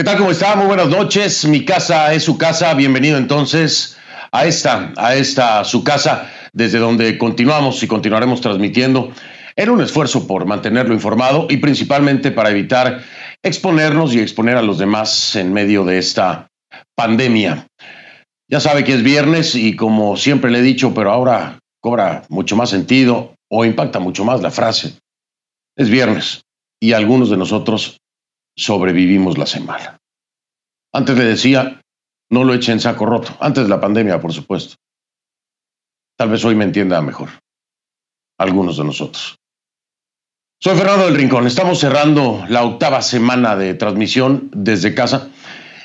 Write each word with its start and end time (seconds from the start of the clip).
¿Qué 0.00 0.04
tal? 0.04 0.16
¿Cómo 0.16 0.30
está? 0.30 0.56
Muy 0.56 0.64
buenas 0.64 0.88
noches. 0.88 1.44
Mi 1.44 1.66
casa 1.66 2.14
es 2.14 2.24
su 2.24 2.38
casa. 2.38 2.72
Bienvenido 2.72 3.18
entonces 3.18 3.98
a 4.32 4.46
esta, 4.46 4.94
a 4.96 5.14
esta 5.14 5.62
su 5.64 5.84
casa, 5.84 6.30
desde 6.54 6.78
donde 6.78 7.18
continuamos 7.18 7.82
y 7.82 7.86
continuaremos 7.86 8.40
transmitiendo 8.40 9.12
en 9.56 9.68
un 9.68 9.82
esfuerzo 9.82 10.26
por 10.26 10.46
mantenerlo 10.46 10.94
informado 10.94 11.46
y 11.50 11.58
principalmente 11.58 12.30
para 12.30 12.48
evitar 12.48 13.02
exponernos 13.42 14.14
y 14.14 14.20
exponer 14.20 14.56
a 14.56 14.62
los 14.62 14.78
demás 14.78 15.36
en 15.36 15.52
medio 15.52 15.84
de 15.84 15.98
esta 15.98 16.48
pandemia. 16.94 17.66
Ya 18.48 18.58
sabe 18.58 18.84
que 18.84 18.94
es 18.94 19.02
viernes 19.02 19.54
y 19.54 19.76
como 19.76 20.16
siempre 20.16 20.50
le 20.50 20.60
he 20.60 20.62
dicho, 20.62 20.94
pero 20.94 21.12
ahora 21.12 21.59
cobra 21.80 22.24
mucho 22.28 22.56
más 22.56 22.70
sentido 22.70 23.34
o 23.48 23.64
impacta 23.64 23.98
mucho 23.98 24.24
más 24.24 24.42
la 24.42 24.50
frase. 24.50 24.98
Es 25.76 25.88
viernes 25.88 26.42
y 26.80 26.92
algunos 26.92 27.30
de 27.30 27.36
nosotros 27.36 27.98
sobrevivimos 28.56 29.38
la 29.38 29.46
semana. 29.46 29.98
Antes 30.92 31.16
le 31.16 31.24
decía, 31.24 31.80
no 32.30 32.44
lo 32.44 32.54
eche 32.54 32.72
en 32.72 32.80
saco 32.80 33.06
roto, 33.06 33.36
antes 33.40 33.64
de 33.64 33.70
la 33.70 33.80
pandemia, 33.80 34.20
por 34.20 34.32
supuesto. 34.32 34.76
Tal 36.16 36.30
vez 36.30 36.44
hoy 36.44 36.54
me 36.54 36.64
entienda 36.64 37.00
mejor. 37.00 37.30
Algunos 38.38 38.76
de 38.76 38.84
nosotros. 38.84 39.36
Soy 40.62 40.76
Fernando 40.76 41.06
del 41.06 41.14
Rincón. 41.14 41.46
Estamos 41.46 41.78
cerrando 41.78 42.44
la 42.48 42.64
octava 42.64 43.00
semana 43.00 43.56
de 43.56 43.72
transmisión 43.74 44.50
desde 44.54 44.94
casa. 44.94 45.30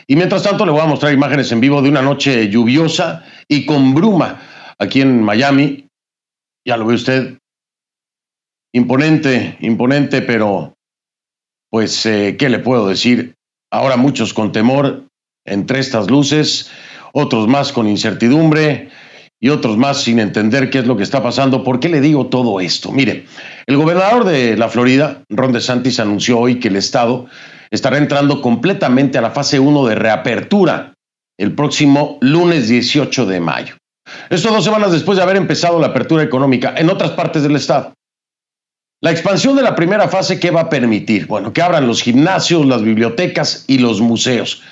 Y 0.08 0.18
mientras 0.18 0.44
tanto 0.44 0.66
le 0.66 0.74
voy 0.74 0.82
a 0.82 0.86
mostrar 0.86 1.14
imágenes 1.14 1.52
en 1.54 1.62
vivo 1.62 1.82
de 1.82 1.88
una 1.88 2.02
noche 2.02 2.50
lluviosa 2.50 3.24
y 3.48 3.66
con 3.66 3.96
bruma 3.96 4.42
aquí 4.78 5.02
en 5.02 5.24
Miami. 5.24 5.85
Ya 6.66 6.78
lo 6.78 6.88
ve 6.88 6.96
usted. 6.96 7.38
Imponente, 8.74 9.58
imponente, 9.62 10.22
pero 10.22 10.74
pues, 11.70 12.06
eh, 12.06 12.36
¿qué 12.38 12.50
le 12.50 12.60
puedo 12.60 12.88
decir? 12.88 13.36
Ahora 13.72 13.98
muchos 13.98 14.34
con 14.34 14.52
temor 14.52 15.06
entre 15.46 15.80
estas 15.80 16.10
luces, 16.10 16.72
otros 17.14 17.48
más 17.48 17.72
con 17.72 17.88
incertidumbre 17.88 18.90
y 19.40 19.50
otros 19.50 19.78
más 19.78 20.02
sin 20.02 20.20
entender 20.20 20.70
qué 20.70 20.80
es 20.80 20.88
lo 20.88 20.98
que 20.98 21.04
está 21.04 21.22
pasando. 21.22 21.64
¿Por 21.64 21.80
qué 21.80 21.88
le 21.88 22.02
digo 22.02 22.28
todo 22.28 22.60
esto? 22.60 22.92
Mire, 22.92 23.26
el 23.68 23.78
gobernador 23.78 24.26
de 24.26 24.58
la 24.58 24.70
Florida, 24.70 25.24
Ron 25.30 25.54
DeSantis, 25.54 26.00
anunció 26.00 26.40
hoy 26.40 26.60
que 26.60 26.70
el 26.70 26.78
estado 26.78 27.28
estará 27.70 27.98
entrando 27.98 28.42
completamente 28.42 29.18
a 29.18 29.22
la 29.22 29.32
fase 29.32 29.60
1 29.60 29.86
de 29.86 29.96
reapertura 29.96 30.94
el 31.38 31.54
próximo 31.54 32.18
lunes 32.22 32.68
18 32.68 33.26
de 33.26 33.40
mayo. 33.40 33.76
Esto 34.30 34.50
dos 34.50 34.64
semanas 34.64 34.92
después 34.92 35.18
de 35.18 35.24
haber 35.24 35.38
empezado 35.38 35.80
la 35.80 35.88
apertura 35.88 36.24
económica 36.24 36.74
en 36.78 36.90
otras 36.90 37.12
partes 37.12 37.44
del 37.44 37.56
estado. 37.56 37.94
La 39.02 39.12
expansión 39.12 39.56
de 39.56 39.62
la 39.62 39.76
primera 39.76 40.08
fase, 40.08 40.40
¿qué 40.40 40.52
va 40.52 40.62
a 40.62 40.70
permitir? 40.70 41.28
Bueno, 41.28 41.54
que 41.54 41.62
abran 41.62 41.86
los 41.86 42.02
gimnasios, 42.02 42.66
las 42.66 42.82
bibliotecas 42.82 43.66
y 43.68 43.78
los 43.78 44.02
museos, 44.02 44.64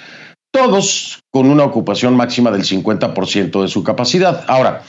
todos 0.52 1.20
con 1.32 1.50
una 1.50 1.64
ocupación 1.64 2.16
máxima 2.16 2.50
del 2.50 2.64
50% 2.64 3.62
de 3.62 3.68
su 3.68 3.84
capacidad. 3.84 4.44
Ahora, 4.48 4.84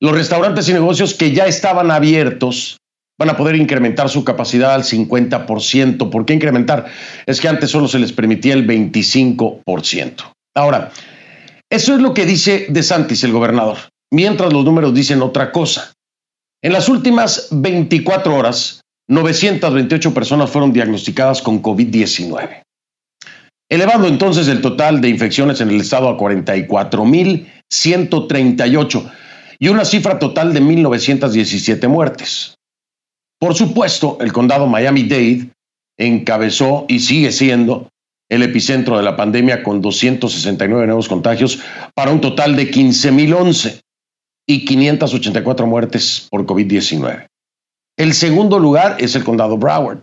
los 0.00 0.12
restaurantes 0.12 0.68
y 0.68 0.72
negocios 0.72 1.14
que 1.14 1.32
ya 1.32 1.46
estaban 1.46 1.90
abiertos 1.90 2.78
van 3.18 3.30
a 3.30 3.36
poder 3.36 3.54
incrementar 3.56 4.08
su 4.08 4.24
capacidad 4.24 4.74
al 4.74 4.82
50%. 4.82 6.10
¿Por 6.10 6.24
qué 6.24 6.32
incrementar? 6.32 6.86
Es 7.26 7.40
que 7.40 7.48
antes 7.48 7.70
solo 7.70 7.86
se 7.86 7.98
les 7.98 8.12
permitía 8.12 8.54
el 8.54 8.66
25%. 8.66 10.32
Ahora, 10.54 10.90
eso 11.68 11.94
es 11.94 12.00
lo 12.00 12.14
que 12.14 12.24
dice 12.24 12.66
De 12.70 12.82
Santis, 12.82 13.22
el 13.22 13.32
gobernador, 13.32 13.76
mientras 14.10 14.52
los 14.52 14.64
números 14.64 14.92
dicen 14.94 15.22
otra 15.22 15.52
cosa. 15.52 15.92
En 16.62 16.72
las 16.72 16.88
últimas 16.88 17.48
24 17.50 18.34
horas, 18.34 18.80
928 19.08 20.14
personas 20.14 20.50
fueron 20.50 20.72
diagnosticadas 20.72 21.42
con 21.42 21.62
COVID-19, 21.62 22.62
elevando 23.68 24.06
entonces 24.06 24.46
el 24.48 24.60
total 24.60 25.00
de 25.00 25.08
infecciones 25.08 25.60
en 25.60 25.70
el 25.70 25.80
estado 25.80 26.08
a 26.08 26.16
44.138 26.18 29.12
y 29.58 29.68
una 29.68 29.84
cifra 29.84 30.18
total 30.18 30.54
de 30.54 30.62
1.917 30.62 31.88
muertes. 31.88 32.54
Por 33.40 33.54
supuesto, 33.54 34.18
el 34.20 34.32
condado 34.32 34.66
Miami-Dade 34.66 35.50
encabezó 35.98 36.84
y 36.88 37.00
sigue 37.00 37.32
siendo 37.32 37.88
el 38.28 38.42
epicentro 38.42 38.96
de 38.96 39.02
la 39.02 39.16
pandemia 39.16 39.62
con 39.62 39.80
269 39.80 40.86
nuevos 40.86 41.08
contagios 41.08 41.58
para 41.94 42.12
un 42.12 42.20
total 42.20 42.54
de 42.54 42.70
15.011 42.70 43.80
y 44.50 44.64
584 44.64 45.64
muertes 45.64 46.26
por 46.28 46.44
COVID-19. 46.44 47.28
El 47.96 48.14
segundo 48.14 48.58
lugar 48.58 48.96
es 48.98 49.14
el 49.14 49.22
condado 49.22 49.56
Broward. 49.56 50.02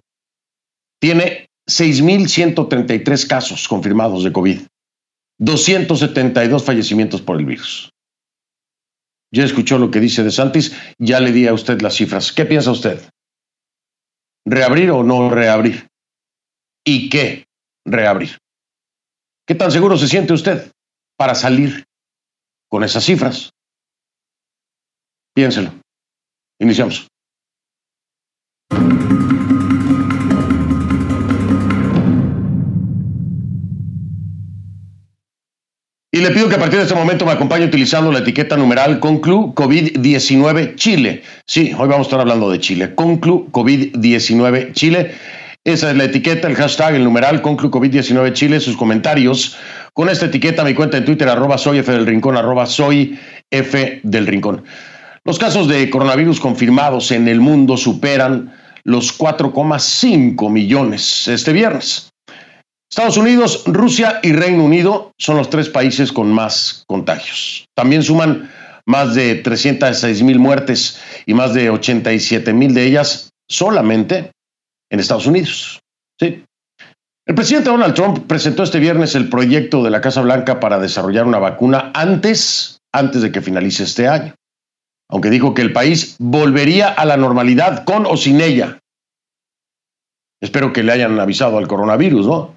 Tiene 1.02 1.50
6.133 1.70 3.28
casos 3.28 3.68
confirmados 3.68 4.24
de 4.24 4.32
COVID, 4.32 4.62
272 5.40 6.64
fallecimientos 6.64 7.22
por 7.22 7.38
el 7.38 7.46
virus. 7.46 7.90
Ya 9.34 9.44
escuchó 9.44 9.80
lo 9.80 9.92
que 9.92 10.00
dice 10.00 10.24
De 10.24 10.32
Santis, 10.32 10.74
ya 10.98 11.20
le 11.20 11.34
di 11.34 11.46
a 11.46 11.54
usted 11.54 11.82
las 11.82 11.96
cifras. 11.96 12.32
¿Qué 12.32 12.46
piensa 12.46 12.72
usted? 12.72 13.02
¿Reabrir 14.46 14.92
o 14.92 15.04
no 15.04 15.30
reabrir? 15.30 15.90
¿Y 16.86 17.10
qué 17.10 17.48
reabrir? 17.84 18.38
¿Qué 19.46 19.56
tan 19.56 19.74
seguro 19.74 19.98
se 19.98 20.08
siente 20.08 20.32
usted 20.32 20.72
para 21.18 21.36
salir 21.36 21.84
con 22.70 22.86
esas 22.86 23.04
cifras? 23.04 23.52
Piénselo. 25.38 25.70
Iniciamos. 26.60 27.06
Y 36.12 36.22
le 36.22 36.32
pido 36.32 36.50
que 36.50 36.56
a 36.56 36.58
partir 36.58 36.80
de 36.80 36.86
este 36.86 36.96
momento 36.96 37.24
me 37.24 37.34
acompañe 37.34 37.66
utilizando 37.66 38.12
la 38.12 38.18
etiqueta 38.18 38.58
numeral 38.58 39.00
Conclu 39.00 39.54
COVID-19 39.54 40.74
Chile. 40.74 41.22
Sí, 41.46 41.72
hoy 41.78 41.88
vamos 41.88 42.00
a 42.00 42.10
estar 42.10 42.20
hablando 42.20 42.50
de 42.50 42.60
Chile. 42.60 42.96
Conclu 42.96 43.52
COVID-19 43.52 44.72
Chile. 44.74 45.12
Esa 45.64 45.92
es 45.92 45.98
la 45.98 46.06
etiqueta, 46.06 46.48
el 46.48 46.56
hashtag, 46.56 46.96
el 46.96 47.04
numeral 47.04 47.44
Conclu 47.44 47.70
COVID-19 47.70 48.34
Chile. 48.34 48.60
Sus 48.60 48.76
comentarios 48.76 49.56
con 49.94 50.10
esta 50.10 50.26
etiqueta, 50.26 50.64
mi 50.64 50.74
cuenta 50.74 50.98
en 50.98 51.06
Twitter, 51.06 51.30
arroba 51.30 51.60
soy 51.60 51.78
F 51.78 51.92
del 51.92 52.08
Rincón, 52.08 52.38
arroba 52.38 52.66
soy 52.66 53.20
F 53.52 54.00
del 54.02 54.26
Rincón. 54.26 54.64
Los 55.28 55.40
casos 55.40 55.68
de 55.68 55.90
coronavirus 55.90 56.40
confirmados 56.40 57.12
en 57.12 57.28
el 57.28 57.42
mundo 57.42 57.76
superan 57.76 58.56
los 58.86 59.20
4,5 59.20 60.50
millones 60.50 61.28
este 61.28 61.52
viernes. 61.52 62.14
Estados 62.90 63.18
Unidos, 63.18 63.64
Rusia 63.66 64.22
y 64.24 64.32
Reino 64.32 64.64
Unido 64.64 65.12
son 65.18 65.36
los 65.36 65.50
tres 65.50 65.68
países 65.68 66.14
con 66.14 66.32
más 66.32 66.86
contagios. 66.88 67.66
También 67.76 68.04
suman 68.04 68.50
más 68.86 69.16
de 69.16 69.36
306 69.36 70.24
mil 70.24 70.40
muertes 70.40 70.98
y 71.26 71.34
más 71.34 71.54
de 71.54 71.72
87 71.72 72.54
mil 72.54 72.74
de 72.74 72.86
ellas 72.86 73.30
solamente 73.50 74.32
en 74.90 75.02
Estados 75.02 75.28
Unidos. 75.28 75.82
El 76.22 77.36
presidente 77.36 77.70
Donald 77.70 77.96
Trump 77.96 78.28
presentó 78.28 78.64
este 78.64 78.80
viernes 78.80 79.14
el 79.14 79.28
proyecto 79.28 79.84
de 79.84 79.90
la 79.90 80.00
Casa 80.00 80.22
Blanca 80.22 80.62
para 80.62 80.80
desarrollar 80.80 81.26
una 81.26 81.40
vacuna 81.40 81.92
antes, 81.94 82.80
antes 82.94 83.22
de 83.22 83.34
que 83.34 83.42
finalice 83.42 83.84
este 83.84 84.08
año 84.08 84.37
aunque 85.10 85.30
dijo 85.30 85.54
que 85.54 85.62
el 85.62 85.74
país 85.74 86.16
volvería 86.20 86.90
a 86.90 87.06
la 87.06 87.18
normalidad 87.18 87.86
con 87.86 88.06
o 88.06 88.18
sin 88.18 88.42
ella. 88.42 88.80
Espero 90.42 90.74
que 90.74 90.84
le 90.84 90.92
hayan 90.92 91.20
avisado 91.20 91.58
al 91.58 91.68
coronavirus, 91.68 92.28
¿no? 92.28 92.56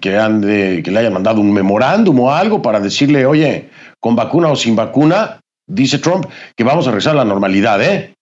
Que, 0.00 0.10
le 0.10 0.98
hayan 0.98 1.12
mandado 1.12 1.40
un 1.40 1.52
memorándum 1.52 2.20
o 2.20 2.32
algo 2.32 2.62
para 2.62 2.78
decirle, 2.80 3.26
oye, 3.26 3.70
con 4.00 4.14
vacuna 4.14 4.48
o 4.48 4.56
sin 4.56 4.76
vacuna, 4.76 5.40
dice 5.66 5.98
Trump, 5.98 6.26
que 6.56 6.64
vamos 6.64 6.86
a 6.86 6.90
regresar 6.90 7.14
a 7.14 7.18
la 7.18 7.24
normalidad, 7.24 7.82
¿eh? 7.82 8.14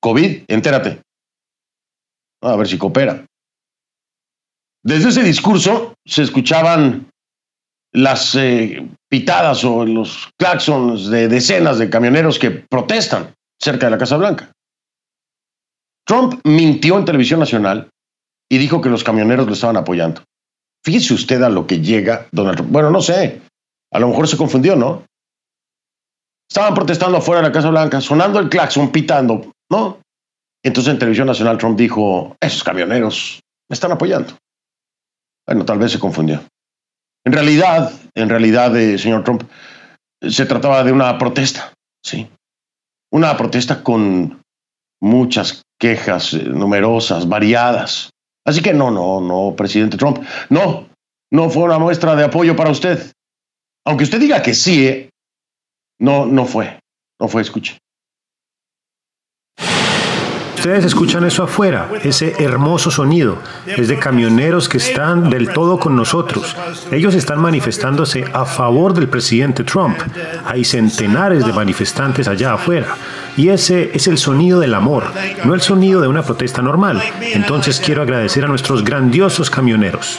COVID, 0.00 0.44
entérate. 0.48 1.00
A 2.42 2.56
ver 2.56 2.68
si 2.68 2.78
coopera. 2.78 3.24
Desde 4.84 5.08
ese 5.08 5.22
discurso 5.22 5.94
se 6.06 6.22
escuchaban 6.22 7.10
las 7.96 8.34
eh, 8.34 8.86
pitadas 9.08 9.64
o 9.64 9.86
los 9.86 10.28
claxons 10.38 11.08
de 11.08 11.28
decenas 11.28 11.78
de 11.78 11.88
camioneros 11.88 12.38
que 12.38 12.50
protestan 12.50 13.34
cerca 13.58 13.86
de 13.86 13.92
la 13.92 13.98
Casa 13.98 14.18
Blanca. 14.18 14.52
Trump 16.06 16.38
mintió 16.44 16.98
en 16.98 17.06
televisión 17.06 17.40
nacional 17.40 17.88
y 18.50 18.58
dijo 18.58 18.82
que 18.82 18.90
los 18.90 19.02
camioneros 19.02 19.46
lo 19.46 19.54
estaban 19.54 19.78
apoyando. 19.78 20.22
Fíjese 20.84 21.14
usted 21.14 21.42
a 21.42 21.48
lo 21.48 21.66
que 21.66 21.80
llega 21.80 22.28
Donald 22.32 22.58
Trump. 22.58 22.70
Bueno, 22.70 22.90
no 22.90 23.00
sé, 23.00 23.40
a 23.90 23.98
lo 23.98 24.08
mejor 24.08 24.28
se 24.28 24.36
confundió, 24.36 24.76
¿no? 24.76 25.04
Estaban 26.50 26.74
protestando 26.74 27.16
afuera 27.16 27.40
de 27.40 27.48
la 27.48 27.52
Casa 27.52 27.70
Blanca, 27.70 28.02
sonando 28.02 28.38
el 28.38 28.50
claxon, 28.50 28.92
pitando, 28.92 29.52
¿no? 29.70 30.00
Entonces 30.62 30.92
en 30.92 30.98
televisión 30.98 31.28
nacional 31.28 31.56
Trump 31.56 31.78
dijo, 31.78 32.36
esos 32.40 32.62
camioneros 32.62 33.40
me 33.70 33.74
están 33.74 33.92
apoyando. 33.92 34.34
Bueno, 35.46 35.64
tal 35.64 35.78
vez 35.78 35.92
se 35.92 35.98
confundió. 35.98 36.42
En 37.26 37.32
realidad, 37.32 37.92
en 38.14 38.28
realidad, 38.28 38.76
eh, 38.76 38.96
señor 38.98 39.24
Trump, 39.24 39.42
se 40.22 40.46
trataba 40.46 40.84
de 40.84 40.92
una 40.92 41.18
protesta, 41.18 41.74
sí. 42.00 42.28
una 43.10 43.36
protesta 43.36 43.82
con 43.82 44.40
muchas 45.00 45.64
quejas 45.76 46.34
eh, 46.34 46.44
numerosas, 46.44 47.28
variadas. 47.28 48.10
Así 48.44 48.62
que 48.62 48.72
no, 48.72 48.92
no, 48.92 49.20
no, 49.20 49.56
presidente 49.56 49.96
Trump, 49.96 50.24
no, 50.50 50.88
no 51.32 51.50
fue 51.50 51.64
una 51.64 51.80
muestra 51.80 52.14
de 52.14 52.22
apoyo 52.22 52.54
para 52.54 52.70
usted. 52.70 53.12
Aunque 53.84 54.04
usted 54.04 54.20
diga 54.20 54.40
que 54.40 54.54
sí, 54.54 54.86
¿eh? 54.86 55.10
no, 55.98 56.26
no 56.26 56.44
fue, 56.44 56.78
no 57.20 57.26
fue, 57.26 57.42
escuche. 57.42 57.76
Ustedes 60.66 60.86
escuchan 60.86 61.24
eso 61.24 61.44
afuera, 61.44 61.88
ese 62.02 62.42
hermoso 62.42 62.90
sonido. 62.90 63.38
Es 63.68 63.86
de 63.86 64.00
camioneros 64.00 64.68
que 64.68 64.78
están 64.78 65.30
del 65.30 65.52
todo 65.52 65.78
con 65.78 65.94
nosotros. 65.94 66.56
Ellos 66.90 67.14
están 67.14 67.40
manifestándose 67.40 68.24
a 68.32 68.44
favor 68.44 68.92
del 68.92 69.08
presidente 69.08 69.62
Trump. 69.62 69.96
Hay 70.44 70.64
centenares 70.64 71.46
de 71.46 71.52
manifestantes 71.52 72.26
allá 72.26 72.54
afuera. 72.54 72.96
Y 73.36 73.50
ese 73.50 73.92
es 73.94 74.08
el 74.08 74.18
sonido 74.18 74.58
del 74.58 74.74
amor, 74.74 75.04
no 75.44 75.54
el 75.54 75.60
sonido 75.60 76.00
de 76.00 76.08
una 76.08 76.24
protesta 76.24 76.62
normal. 76.62 77.00
Entonces 77.20 77.78
quiero 77.78 78.02
agradecer 78.02 78.44
a 78.44 78.48
nuestros 78.48 78.82
grandiosos 78.82 79.48
camioneros. 79.48 80.18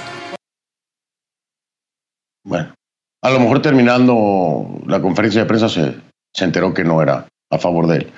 Bueno, 2.46 2.74
a 3.22 3.30
lo 3.32 3.40
mejor 3.42 3.62
terminando 3.62 4.80
la 4.86 5.02
conferencia 5.02 5.42
de 5.42 5.46
prensa 5.46 5.68
se, 5.68 5.94
se 6.34 6.46
enteró 6.46 6.74
que 6.74 6.86
no 6.86 7.02
era 7.02 7.26
a 7.52 7.58
favor 7.58 7.86
de 7.88 7.98
él. 7.98 8.14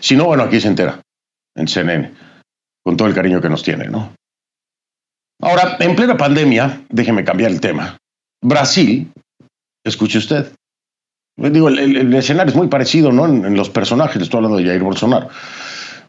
Si 0.00 0.16
no, 0.16 0.24
bueno, 0.24 0.44
aquí 0.44 0.58
se 0.58 0.68
entera 0.68 1.00
en 1.56 1.66
CNN, 1.66 2.12
con 2.84 2.96
todo 2.96 3.08
el 3.08 3.14
cariño 3.14 3.40
que 3.40 3.48
nos 3.48 3.62
tiene, 3.62 3.88
¿no? 3.88 4.12
Ahora, 5.42 5.76
en 5.80 5.96
plena 5.96 6.16
pandemia, 6.16 6.82
déjeme 6.88 7.24
cambiar 7.24 7.50
el 7.50 7.60
tema. 7.60 7.98
Brasil, 8.42 9.10
escuche 9.84 10.18
usted. 10.18 10.52
Digo, 11.36 11.68
el, 11.68 12.14
escenario 12.14 12.50
es 12.50 12.56
muy 12.56 12.68
parecido, 12.68 13.12
¿no? 13.12 13.26
En, 13.26 13.44
en, 13.44 13.56
los 13.56 13.68
personajes, 13.68 14.22
estoy 14.22 14.38
hablando 14.38 14.56
de 14.56 14.64
Jair 14.64 14.82
Bolsonaro. 14.82 15.28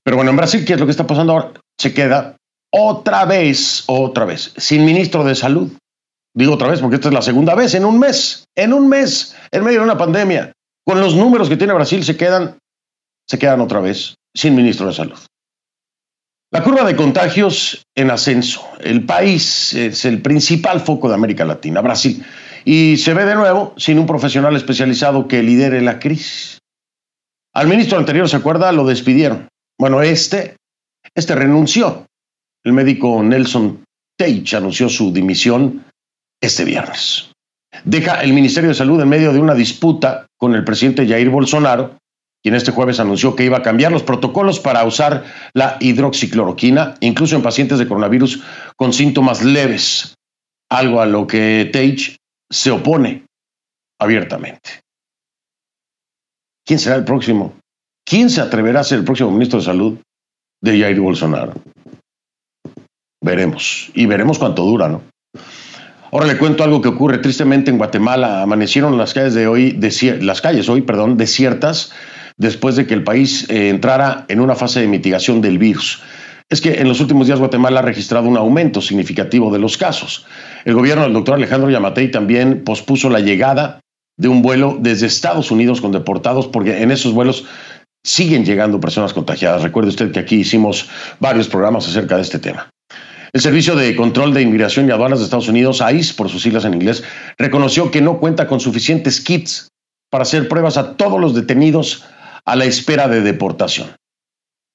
Pero 0.03 0.15
bueno, 0.15 0.31
en 0.31 0.37
Brasil, 0.37 0.63
¿qué 0.65 0.73
es 0.73 0.79
lo 0.79 0.85
que 0.85 0.91
está 0.91 1.05
pasando 1.05 1.33
ahora? 1.33 1.51
Se 1.77 1.93
queda 1.93 2.37
otra 2.71 3.25
vez, 3.25 3.83
otra 3.87 4.25
vez, 4.25 4.53
sin 4.55 4.85
ministro 4.85 5.23
de 5.23 5.35
salud. 5.35 5.71
Digo 6.33 6.53
otra 6.53 6.69
vez 6.69 6.79
porque 6.79 6.95
esta 6.95 7.09
es 7.09 7.13
la 7.13 7.21
segunda 7.21 7.55
vez 7.55 7.73
en 7.73 7.83
un 7.83 7.99
mes, 7.99 8.45
en 8.55 8.71
un 8.71 8.87
mes, 8.87 9.35
en 9.51 9.63
medio 9.63 9.79
de 9.79 9.85
una 9.85 9.97
pandemia. 9.97 10.53
Con 10.85 11.01
los 11.01 11.15
números 11.15 11.49
que 11.49 11.57
tiene 11.57 11.73
Brasil, 11.73 12.03
se 12.03 12.15
quedan, 12.15 12.57
se 13.27 13.37
quedan 13.37 13.59
otra 13.59 13.81
vez 13.81 14.15
sin 14.33 14.55
ministro 14.55 14.87
de 14.87 14.93
salud. 14.93 15.17
La 16.49 16.63
curva 16.63 16.85
de 16.85 16.95
contagios 16.95 17.85
en 17.93 18.09
ascenso. 18.09 18.65
El 18.79 19.05
país 19.05 19.73
es 19.73 20.05
el 20.05 20.21
principal 20.21 20.79
foco 20.79 21.09
de 21.09 21.15
América 21.15 21.43
Latina, 21.43 21.81
Brasil, 21.81 22.23
y 22.63 22.95
se 22.95 23.13
ve 23.13 23.25
de 23.25 23.35
nuevo 23.35 23.73
sin 23.75 23.99
un 23.99 24.05
profesional 24.05 24.55
especializado 24.55 25.27
que 25.27 25.43
lidere 25.43 25.81
la 25.81 25.99
crisis. 25.99 26.59
Al 27.53 27.67
ministro 27.67 27.97
anterior, 27.97 28.29
¿se 28.29 28.37
acuerda? 28.37 28.71
Lo 28.71 28.85
despidieron. 28.85 29.49
Bueno, 29.77 30.01
este, 30.01 30.55
este 31.13 31.35
renunció. 31.35 32.05
El 32.63 32.71
médico 32.71 33.21
Nelson 33.21 33.83
Teich 34.17 34.53
anunció 34.53 34.87
su 34.87 35.11
dimisión 35.11 35.83
este 36.41 36.63
viernes. 36.63 37.29
Deja 37.83 38.21
el 38.21 38.31
Ministerio 38.31 38.69
de 38.69 38.75
Salud 38.75 39.01
en 39.01 39.09
medio 39.09 39.33
de 39.33 39.39
una 39.39 39.53
disputa 39.53 40.27
con 40.37 40.55
el 40.55 40.63
presidente 40.63 41.05
Jair 41.05 41.29
Bolsonaro 41.29 41.97
quien 42.43 42.55
este 42.55 42.71
jueves 42.71 42.99
anunció 42.99 43.35
que 43.35 43.45
iba 43.45 43.57
a 43.57 43.61
cambiar 43.61 43.91
los 43.91 44.03
protocolos 44.03 44.59
para 44.59 44.83
usar 44.85 45.25
la 45.53 45.77
hidroxicloroquina, 45.79 46.95
incluso 47.01 47.35
en 47.35 47.41
pacientes 47.41 47.79
de 47.79 47.87
coronavirus 47.87 48.43
con 48.75 48.93
síntomas 48.93 49.43
leves, 49.43 50.15
algo 50.69 51.01
a 51.01 51.05
lo 51.05 51.27
que 51.27 51.69
Tage 51.71 52.17
se 52.49 52.71
opone 52.71 53.25
abiertamente. 53.99 54.81
¿Quién 56.65 56.79
será 56.79 56.95
el 56.95 57.05
próximo? 57.05 57.55
¿Quién 58.05 58.29
se 58.29 58.41
atreverá 58.41 58.81
a 58.81 58.83
ser 58.83 58.99
el 58.99 59.05
próximo 59.05 59.31
ministro 59.31 59.59
de 59.59 59.65
Salud 59.65 59.99
de 60.61 60.79
Jair 60.79 60.99
Bolsonaro? 60.99 61.53
Veremos. 63.21 63.89
Y 63.93 64.05
veremos 64.05 64.37
cuánto 64.37 64.63
dura, 64.63 64.87
¿no? 64.87 65.01
Ahora 66.11 66.27
le 66.27 66.37
cuento 66.37 66.63
algo 66.63 66.81
que 66.81 66.87
ocurre 66.87 67.17
tristemente 67.17 67.69
en 67.69 67.77
Guatemala. 67.77 68.41
Amanecieron 68.41 68.97
las 68.97 69.13
calles 69.13 69.33
de 69.33 69.47
hoy, 69.47 69.77
las 70.21 70.41
calles 70.41 70.69
hoy, 70.69 70.81
perdón, 70.81 71.17
desiertas 71.17 71.91
después 72.37 72.75
de 72.75 72.85
que 72.85 72.93
el 72.93 73.03
país 73.03 73.49
eh, 73.49 73.69
entrara 73.69 74.25
en 74.27 74.39
una 74.39 74.55
fase 74.55 74.79
de 74.79 74.87
mitigación 74.87 75.41
del 75.41 75.57
virus. 75.57 76.01
Es 76.49 76.61
que 76.61 76.75
en 76.75 76.87
los 76.87 77.01
últimos 77.01 77.27
días 77.27 77.39
Guatemala 77.39 77.79
ha 77.79 77.83
registrado 77.83 78.29
un 78.29 78.37
aumento 78.37 78.81
significativo 78.81 79.51
de 79.51 79.59
los 79.59 79.77
casos. 79.77 80.25
El 80.63 80.75
gobierno 80.75 81.03
del 81.03 81.13
doctor 81.13 81.35
Alejandro 81.35 81.69
Yamatei 81.69 82.09
también 82.09 82.63
pospuso 82.63 83.09
la 83.09 83.19
llegada 83.19 83.81
de 84.17 84.29
un 84.29 84.41
vuelo 84.41 84.77
desde 84.79 85.07
Estados 85.07 85.51
Unidos 85.51 85.81
con 85.81 85.91
deportados, 85.91 86.47
porque 86.47 86.81
en 86.81 86.91
esos 86.91 87.13
vuelos 87.13 87.45
siguen 88.03 88.45
llegando 88.45 88.79
personas 88.79 89.13
contagiadas. 89.13 89.61
Recuerde 89.61 89.89
usted 89.89 90.11
que 90.11 90.19
aquí 90.19 90.37
hicimos 90.37 90.89
varios 91.19 91.49
programas 91.49 91.87
acerca 91.87 92.15
de 92.15 92.21
este 92.21 92.39
tema. 92.39 92.69
El 93.33 93.41
Servicio 93.41 93.75
de 93.75 93.93
Control 93.95 94.33
de 94.33 94.41
Inmigración 94.41 94.87
y 94.87 94.91
Aduanas 94.91 95.19
de 95.19 95.25
Estados 95.25 95.49
Unidos, 95.49 95.83
ICE, 95.93 96.13
por 96.13 96.29
sus 96.29 96.41
siglas 96.41 96.63
en 96.63 96.73
inglés, 96.73 97.03
reconoció 97.37 97.91
que 97.91 98.01
no 98.01 98.19
cuenta 98.19 98.47
con 98.47 98.61
suficientes 98.61 99.19
kits 99.19 99.67
para 100.09 100.21
hacer 100.21 100.47
pruebas 100.47 100.77
a 100.77 100.93
todos 100.93 101.19
los 101.19 101.35
detenidos 101.35 102.05
a 102.47 102.55
la 102.55 102.65
espera 102.65 103.07
de 103.07 103.21
deportación. 103.21 103.95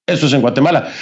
Eso 0.06 0.26
es 0.26 0.32
en 0.34 0.42
Guatemala. 0.42 0.92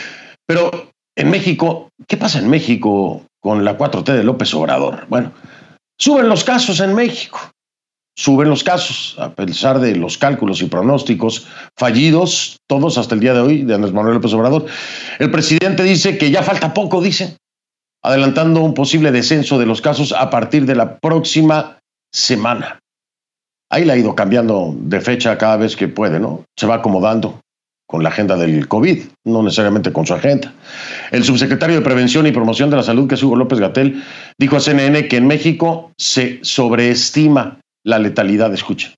Pero 0.47 0.93
en 1.17 1.31
México, 1.31 1.91
¿qué 2.07 2.17
pasa 2.17 2.39
en 2.39 2.49
México 2.49 3.27
con 3.41 3.65
la 3.65 3.77
4T 3.77 4.13
de 4.13 4.23
López 4.23 4.55
Obrador? 4.55 5.07
Bueno, 5.09 5.33
suben 5.99 6.29
los 6.29 6.45
casos 6.45 6.81
en 6.81 6.95
México. 6.95 7.41
Suben 8.17 8.49
los 8.49 8.63
casos, 8.63 9.17
a 9.19 9.35
pesar 9.35 9.81
de 9.81 9.97
los 9.97 10.19
cálculos 10.19 10.63
y 10.63 10.67
pronósticos 10.67 11.47
fallidos, 11.77 12.59
todos 12.69 12.99
hasta 12.99 13.15
el 13.15 13.21
día 13.21 13.35
de 13.35 13.41
hoy, 13.41 13.63
de 13.63 13.75
Andrés 13.75 13.95
Manuel 13.95 14.15
López 14.15 14.33
Obrador. 14.35 14.67
El 15.19 15.31
presidente 15.31 15.83
dice 15.83 16.19
que 16.19 16.31
ya 16.31 16.43
falta 16.43 16.75
poco, 16.75 17.01
dice, 17.01 17.39
adelantando 18.03 18.61
un 18.61 18.75
posible 18.75 19.11
descenso 19.11 19.59
de 19.59 19.67
los 19.67 19.81
casos 19.81 20.13
a 20.13 20.31
partir 20.31 20.67
de 20.67 20.75
la 20.75 20.99
próxima 20.99 21.79
semana. 22.13 22.81
Ahí 23.71 23.85
la 23.85 23.93
ha 23.93 23.97
ido 23.97 24.15
cambiando 24.15 24.75
de 24.77 25.01
fecha 25.01 25.39
cada 25.39 25.57
vez 25.57 25.77
que 25.77 25.89
puede, 25.89 26.19
¿no? 26.19 26.45
Se 26.59 26.67
va 26.67 26.77
acomodando 26.77 27.41
con 27.87 28.03
la 28.03 28.09
agenda 28.09 28.37
del 28.37 28.69
COVID, 28.69 29.03
no 29.25 29.43
necesariamente 29.43 29.93
con 29.93 30.07
su 30.07 30.15
agenda. 30.15 30.53
El 31.11 31.25
subsecretario 31.25 31.77
de 31.77 31.83
Prevención 31.83 32.27
y 32.27 32.33
Promoción 32.33 32.71
de 32.71 32.77
la 32.77 32.83
Salud, 32.83 33.09
que 33.09 33.17
es 33.17 33.23
Hugo 33.23 33.37
López 33.37 33.59
Gatel, 33.59 34.03
dijo 34.39 34.57
a 34.57 34.61
CNN 34.61 35.09
que 35.09 35.17
en 35.17 35.27
México 35.27 35.93
se 35.99 36.39
sobreestima 36.43 37.61
la 37.85 37.99
letalidad. 37.99 38.53
Escucha. 38.55 38.93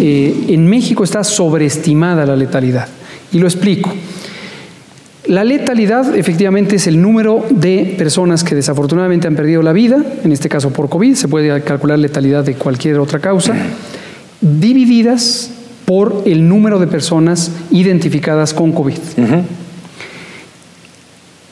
Eh, 0.00 0.46
en 0.48 0.68
México 0.68 1.04
está 1.04 1.24
sobreestimada 1.24 2.24
la 2.24 2.36
letalidad. 2.36 2.88
Y 3.32 3.38
lo 3.38 3.46
explico. 3.46 3.92
La 5.26 5.44
letalidad 5.44 6.16
efectivamente 6.16 6.76
es 6.76 6.88
el 6.88 7.00
número 7.00 7.44
de 7.48 7.94
personas 7.96 8.42
que 8.42 8.56
desafortunadamente 8.56 9.28
han 9.28 9.36
perdido 9.36 9.62
la 9.62 9.72
vida, 9.72 10.04
en 10.24 10.32
este 10.32 10.48
caso 10.48 10.72
por 10.72 10.88
COVID, 10.88 11.14
se 11.14 11.28
puede 11.28 11.62
calcular 11.62 11.98
letalidad 11.98 12.44
de 12.44 12.54
cualquier 12.54 12.98
otra 12.98 13.20
causa, 13.20 13.54
divididas 14.40 15.50
por 15.84 16.22
el 16.26 16.48
número 16.48 16.80
de 16.80 16.88
personas 16.88 17.52
identificadas 17.70 18.52
con 18.52 18.72
COVID. 18.72 18.98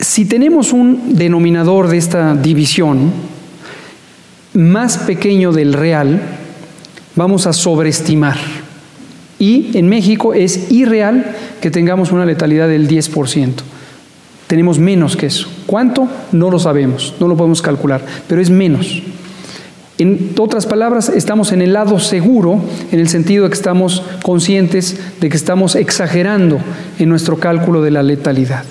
Si 0.00 0.24
tenemos 0.24 0.72
un 0.72 1.14
denominador 1.14 1.88
de 1.88 1.98
esta 1.98 2.34
división 2.34 3.12
más 4.54 4.98
pequeño 4.98 5.52
del 5.52 5.74
real, 5.74 6.20
vamos 7.14 7.46
a 7.46 7.52
sobreestimar. 7.52 8.36
Y 9.38 9.78
en 9.78 9.88
México 9.88 10.34
es 10.34 10.72
irreal 10.72 11.36
que 11.60 11.70
tengamos 11.70 12.12
una 12.12 12.26
letalidad 12.26 12.68
del 12.68 12.88
10%. 12.88 13.54
Tenemos 14.46 14.78
menos 14.78 15.16
que 15.16 15.26
eso. 15.26 15.48
¿Cuánto? 15.66 16.08
No 16.32 16.50
lo 16.50 16.58
sabemos, 16.58 17.14
no 17.20 17.28
lo 17.28 17.36
podemos 17.36 17.62
calcular, 17.62 18.04
pero 18.28 18.40
es 18.40 18.50
menos. 18.50 19.02
En 19.98 20.34
otras 20.38 20.64
palabras, 20.64 21.10
estamos 21.10 21.52
en 21.52 21.60
el 21.60 21.74
lado 21.74 22.00
seguro, 22.00 22.58
en 22.90 23.00
el 23.00 23.08
sentido 23.08 23.44
de 23.44 23.50
que 23.50 23.56
estamos 23.56 24.02
conscientes 24.22 25.20
de 25.20 25.28
que 25.28 25.36
estamos 25.36 25.76
exagerando 25.76 26.58
en 26.98 27.10
nuestro 27.10 27.38
cálculo 27.38 27.82
de 27.82 27.90
la 27.90 28.02
letalidad. 28.02 28.64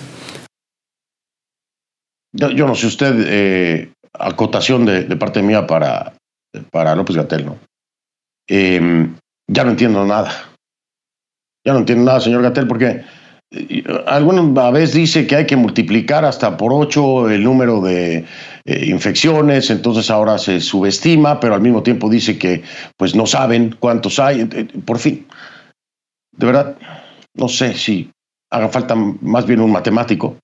Yo, 2.33 2.65
no 2.67 2.73
sé 2.73 2.87
usted, 2.87 3.13
eh, 3.27 3.91
acotación 4.13 4.85
de, 4.85 5.03
parte 5.17 5.43
mía 5.43 5.67
para, 5.67 6.13
para 6.71 6.95
López 6.95 7.15
Gatel, 7.15 7.45
¿no? 7.45 7.57
Em, 8.47 9.15
ya 9.47 9.63
no 9.63 9.71
entiendo 9.71 10.03
nada. 10.05 10.48
Ya 11.69 11.73
no 11.73 11.81
entiendo 11.81 12.03
nada, 12.05 12.19
señor 12.19 12.41
Gatel, 12.41 12.67
porque 12.67 13.03
eh, 13.51 13.83
alguna 14.07 14.71
vez 14.71 14.91
dice 14.91 15.27
que 15.27 15.35
hay 15.35 15.45
que 15.45 15.55
multiplicar 15.55 16.25
hasta 16.25 16.57
por 16.57 16.73
ocho 16.73 17.29
el 17.29 17.43
número 17.43 17.79
de 17.79 18.25
eh, 18.65 18.85
infecciones, 18.87 19.69
entonces 19.69 20.09
ahora 20.09 20.39
se 20.39 20.61
subestima, 20.61 21.39
pero 21.39 21.53
al 21.53 21.61
mismo 21.61 21.83
tiempo 21.83 22.09
dice 22.09 22.39
que 22.39 22.63
pues 22.97 23.13
no 23.13 23.27
saben 23.27 23.75
cuántos 23.79 24.17
hay. 24.17 24.49
Eh, 24.51 24.67
por 24.83 24.97
fin, 24.97 25.27
de 26.35 26.47
verdad, 26.47 26.75
no 27.35 27.47
sé 27.47 27.75
si 27.75 28.09
haga 28.49 28.69
falta 28.69 28.95
más 28.95 29.45
bien 29.45 29.61
un 29.61 29.71
matemático 29.71 30.37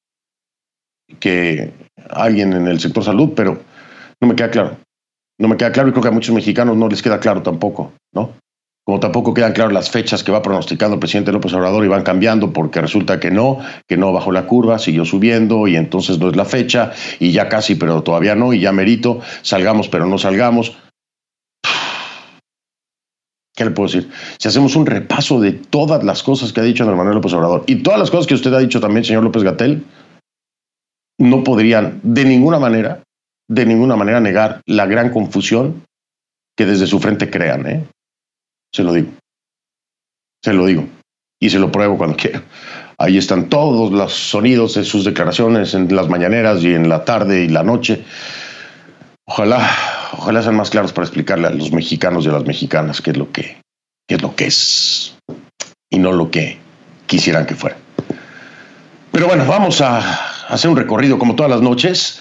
que 1.20 1.74
alguien 2.12 2.54
en 2.54 2.68
el 2.68 2.80
sector 2.80 3.04
salud, 3.04 3.32
pero 3.36 3.60
no 4.22 4.28
me 4.28 4.36
queda 4.36 4.52
claro. 4.52 4.78
No 5.40 5.48
me 5.48 5.58
queda 5.58 5.72
claro 5.72 5.90
y 5.90 5.92
creo 5.92 6.04
que 6.04 6.10
a 6.10 6.12
muchos 6.12 6.36
mexicanos 6.36 6.78
no 6.78 6.88
les 6.88 7.02
queda 7.02 7.20
claro 7.20 7.42
tampoco, 7.42 7.94
¿no? 8.14 8.32
Como 8.86 9.00
tampoco 9.00 9.34
quedan 9.34 9.54
claras 9.54 9.74
las 9.74 9.90
fechas 9.90 10.24
que 10.24 10.32
va 10.32 10.44
pronosticando 10.44 10.94
el 10.94 11.00
presidente 11.00 11.32
López 11.32 11.52
Obrador 11.54 11.84
y 11.84 11.88
van 11.88 12.04
cambiando 12.04 12.54
porque 12.54 12.82
resulta 12.82 13.20
que 13.20 13.32
no, 13.32 13.60
que 13.88 13.98
no 13.98 14.14
bajó 14.14 14.32
la 14.32 14.46
curva, 14.46 14.78
siguió 14.78 15.06
subiendo 15.06 15.68
y 15.68 15.76
entonces 15.76 16.20
no 16.20 16.30
es 16.30 16.36
la 16.36 16.46
fecha 16.46 16.94
y 17.20 17.32
ya 17.32 17.50
casi, 17.50 17.74
pero 17.74 18.04
todavía 18.04 18.36
no 18.36 18.54
y 18.54 18.60
ya 18.60 18.72
merito, 18.72 19.22
salgamos 19.42 19.90
pero 19.90 20.06
no 20.06 20.20
salgamos. 20.20 20.78
¿Qué 23.56 23.66
le 23.66 23.72
puedo 23.72 23.88
decir? 23.88 24.12
Si 24.38 24.48
hacemos 24.48 24.76
un 24.76 24.86
repaso 24.86 25.40
de 25.40 25.54
todas 25.54 26.04
las 26.04 26.22
cosas 26.22 26.54
que 26.54 26.60
ha 26.60 26.64
dicho 26.64 26.84
Andrés 26.84 26.98
Manuel 26.98 27.16
López 27.16 27.34
Obrador 27.34 27.64
y 27.66 27.78
todas 27.78 28.00
las 28.00 28.12
cosas 28.12 28.28
que 28.28 28.36
usted 28.36 28.54
ha 28.54 28.60
dicho 28.60 28.80
también, 28.80 29.04
señor 29.04 29.24
López 29.24 29.42
Gatel, 29.42 29.84
no 31.18 31.44
podrían 31.44 32.02
de 32.04 32.24
ninguna 32.26 32.60
manera, 32.60 33.02
de 33.50 33.66
ninguna 33.66 33.96
manera 33.96 34.20
negar 34.20 34.62
la 34.68 34.86
gran 34.86 35.10
confusión 35.10 35.86
que 36.56 36.68
desde 36.68 36.86
su 36.86 37.00
frente 37.00 37.32
crean. 37.32 37.66
¿eh? 37.66 37.84
Se 38.76 38.84
lo 38.84 38.92
digo. 38.92 39.08
Se 40.44 40.52
lo 40.52 40.66
digo. 40.66 40.86
Y 41.40 41.50
se 41.50 41.60
lo 41.60 41.72
pruebo 41.72 41.98
cuando 41.98 42.18
quiera. 42.18 42.44
Ahí 42.98 43.18
están 43.18 43.48
todos 43.48 43.94
los 43.94 44.12
sonidos 44.12 44.76
de 44.76 44.84
sus 44.84 45.06
declaraciones 45.06 45.74
en 45.74 45.96
las 45.96 46.10
mañaneras 46.10 46.62
y 46.62 46.74
en 46.74 46.90
la 46.90 47.06
tarde 47.06 47.46
y 47.46 47.48
la 47.48 47.64
noche. 47.64 48.04
Ojalá, 49.28 49.66
ojalá 50.12 50.44
sean 50.44 50.58
más 50.58 50.72
claros 50.72 50.92
para 50.92 51.06
explicarle 51.06 51.48
a 51.48 51.52
los 51.52 51.72
mexicanos 51.72 52.26
y 52.26 52.30
a 52.30 52.34
las 52.34 52.44
mexicanas 52.44 53.02
qué 53.02 53.12
es 53.12 53.18
lo 53.18 53.32
que, 53.32 53.62
qué 54.10 54.16
es 54.16 54.22
lo 54.22 54.36
que 54.36 54.48
es 54.48 55.16
y 55.90 55.98
no 55.98 56.12
lo 56.12 56.30
que 56.30 56.58
quisieran 57.08 57.46
que 57.46 57.56
fuera. 57.56 57.78
Pero 59.14 59.28
bueno, 59.28 59.46
vamos 59.46 59.80
a 59.80 60.50
hacer 60.50 60.70
un 60.70 60.76
recorrido 60.76 61.18
como 61.18 61.36
todas 61.36 61.50
las 61.50 61.62
noches 61.62 62.20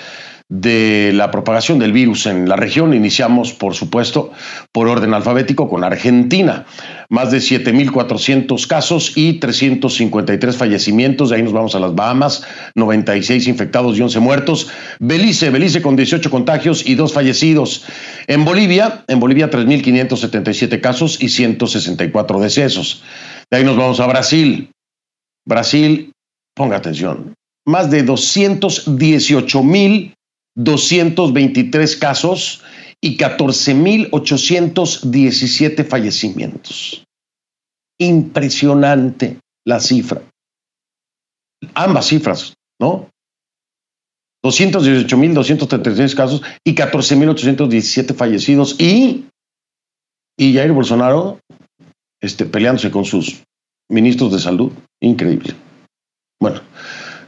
de 0.50 1.12
la 1.14 1.30
propagación 1.30 1.78
del 1.78 1.92
virus 1.92 2.26
en 2.26 2.48
la 2.48 2.56
región. 2.56 2.92
Iniciamos, 2.94 3.52
por 3.52 3.74
supuesto, 3.74 4.30
por 4.72 4.88
orden 4.88 5.14
alfabético 5.14 5.68
con 5.68 5.84
Argentina. 5.84 6.66
Más 7.08 7.30
de 7.30 7.38
7.400 7.38 8.66
casos 8.66 9.12
y 9.16 9.34
353 9.34 10.56
fallecimientos. 10.56 11.30
De 11.30 11.36
ahí 11.36 11.42
nos 11.42 11.52
vamos 11.52 11.74
a 11.74 11.80
las 11.80 11.94
Bahamas, 11.94 12.46
96 12.74 13.48
infectados 13.48 13.96
y 13.96 14.02
11 14.02 14.20
muertos. 14.20 14.68
Belice, 15.00 15.50
Belice 15.50 15.80
con 15.80 15.96
18 15.96 16.30
contagios 16.30 16.86
y 16.86 16.94
2 16.94 17.12
fallecidos. 17.12 17.84
En 18.26 18.44
Bolivia, 18.44 19.04
en 19.08 19.20
Bolivia 19.20 19.50
3.577 19.50 20.80
casos 20.80 21.22
y 21.22 21.30
164 21.30 22.40
decesos. 22.40 23.02
De 23.50 23.58
ahí 23.58 23.64
nos 23.64 23.76
vamos 23.76 24.00
a 24.00 24.06
Brasil. 24.06 24.70
Brasil, 25.46 26.12
ponga 26.54 26.76
atención, 26.76 27.34
más 27.66 27.90
de 27.90 28.02
218 28.02 29.62
mil 29.62 30.14
223 30.56 31.96
casos 31.96 32.62
y 33.00 33.16
14.817 33.16 35.86
fallecimientos. 35.86 37.04
Impresionante 37.98 39.38
la 39.64 39.80
cifra. 39.80 40.22
Ambas 41.74 42.06
cifras, 42.06 42.54
¿no? 42.80 43.08
218.236 44.44 46.14
casos 46.14 46.42
y 46.62 46.74
14.817 46.74 48.14
fallecidos 48.14 48.78
y, 48.78 49.24
y 50.36 50.54
Jair 50.54 50.72
Bolsonaro 50.72 51.40
este, 52.20 52.44
peleándose 52.44 52.90
con 52.90 53.04
sus 53.04 53.42
ministros 53.88 54.32
de 54.32 54.38
salud. 54.38 54.72
Increíble. 55.00 55.54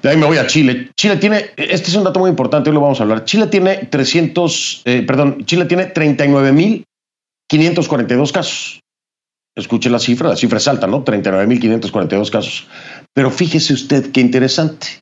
De 0.06 0.12
ahí 0.12 0.18
me 0.18 0.26
voy 0.26 0.38
a 0.38 0.46
Chile. 0.46 0.92
Chile 0.94 1.16
tiene, 1.16 1.50
este 1.56 1.90
es 1.90 1.96
un 1.96 2.04
dato 2.04 2.20
muy 2.20 2.30
importante, 2.30 2.70
hoy 2.70 2.74
lo 2.74 2.80
vamos 2.80 3.00
a 3.00 3.02
hablar. 3.02 3.24
Chile 3.24 3.48
tiene 3.48 3.88
300, 3.90 4.82
eh, 4.84 5.02
perdón, 5.04 5.44
Chile 5.46 5.64
tiene 5.64 5.92
39.542 5.92 8.30
casos. 8.30 8.78
Escuche 9.56 9.90
la 9.90 9.98
cifra, 9.98 10.28
la 10.28 10.36
cifra 10.36 10.58
es 10.58 10.68
alta, 10.68 10.86
¿no? 10.86 11.04
39.542 11.04 12.30
casos. 12.30 12.68
Pero 13.14 13.32
fíjese 13.32 13.74
usted 13.74 14.12
qué 14.12 14.20
interesante. 14.20 15.00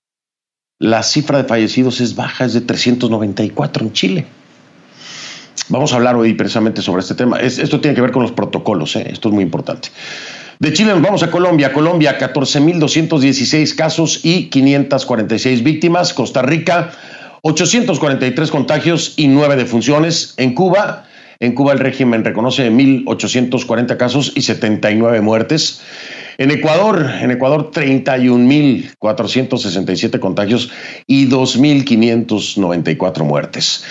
La 0.79 1.03
cifra 1.03 1.37
de 1.37 1.45
fallecidos 1.45 2.01
es 2.01 2.17
baja, 2.17 2.47
es 2.47 2.55
de 2.55 2.63
394 2.63 3.85
en 3.85 3.93
Chile. 3.93 4.25
Vamos 5.69 5.93
a 5.93 5.97
hablar 5.97 6.17
hoy 6.17 6.33
precisamente 6.33 6.81
sobre 6.81 7.03
este 7.03 7.15
tema. 7.15 7.41
esto 7.41 7.79
tiene 7.79 7.95
que 7.95 8.01
ver 8.01 8.13
con 8.13 8.23
los 8.23 8.33
protocolos, 8.33 8.97
¿eh? 8.97 9.07
esto 9.11 9.29
es 9.29 9.35
muy 9.35 9.45
importante. 9.45 9.91
De 10.61 10.73
Chile 10.73 10.93
nos 10.93 11.03
vamos 11.03 11.23
a 11.23 11.31
Colombia. 11.31 11.73
Colombia, 11.73 12.19
14.216 12.19 13.75
casos 13.75 14.21
y 14.23 14.49
546 14.51 15.65
víctimas. 15.65 16.15
Costa 16.15 16.43
Rica, 16.43 16.93
843 17.43 18.51
contagios 18.51 19.15
y 19.17 19.29
9 19.29 19.57
defunciones. 19.57 20.35
En 20.37 20.55
Cuba, 20.55 21.07
en 21.41 21.55
Cuba 21.55 21.73
el 21.73 21.81
régimen 21.81 22.25
reconoce 22.25 22.71
1.840 22.71 23.97
casos 23.97 24.33
y 24.35 24.43
79 24.43 25.21
muertes. 25.21 25.83
En 26.39 26.51
Ecuador, 26.51 27.11
en 27.21 27.31
Ecuador 27.33 27.71
31.467 27.73 30.19
contagios 30.21 30.71
y 31.07 31.29
2.594 31.29 33.25
muertes. 33.25 33.85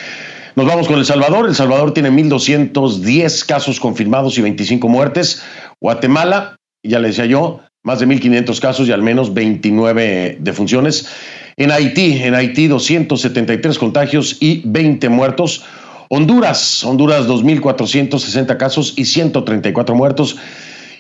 Nos 0.56 0.68
vamos 0.68 0.88
con 0.88 1.00
El 1.00 1.06
Salvador. 1.06 1.48
El 1.48 1.56
Salvador 1.56 1.94
tiene 1.94 2.12
1.210 2.12 3.46
casos 3.46 3.80
confirmados 3.80 4.38
y 4.38 4.42
25 4.42 4.88
muertes. 4.88 5.42
Guatemala, 5.84 6.56
ya 6.82 7.00
le 7.00 7.10
decía 7.10 7.26
yo, 7.26 7.60
más 7.84 8.00
de 8.00 8.08
1.500 8.08 8.60
casos 8.62 8.88
y 8.88 8.94
al 8.94 9.02
menos 9.02 9.34
29 9.34 10.38
defunciones. 10.40 11.10
En 11.58 11.72
Haití, 11.72 12.24
en 12.24 12.36
Haití 12.36 12.70
273 12.70 13.78
contagios 13.78 14.38
y 14.40 14.62
20 14.66 15.10
muertos. 15.10 15.66
Honduras, 16.08 16.86
Honduras 16.86 17.28
2.460 17.28 18.56
casos 18.56 18.94
y 18.96 19.04
134 19.04 19.94
muertos. 19.94 20.38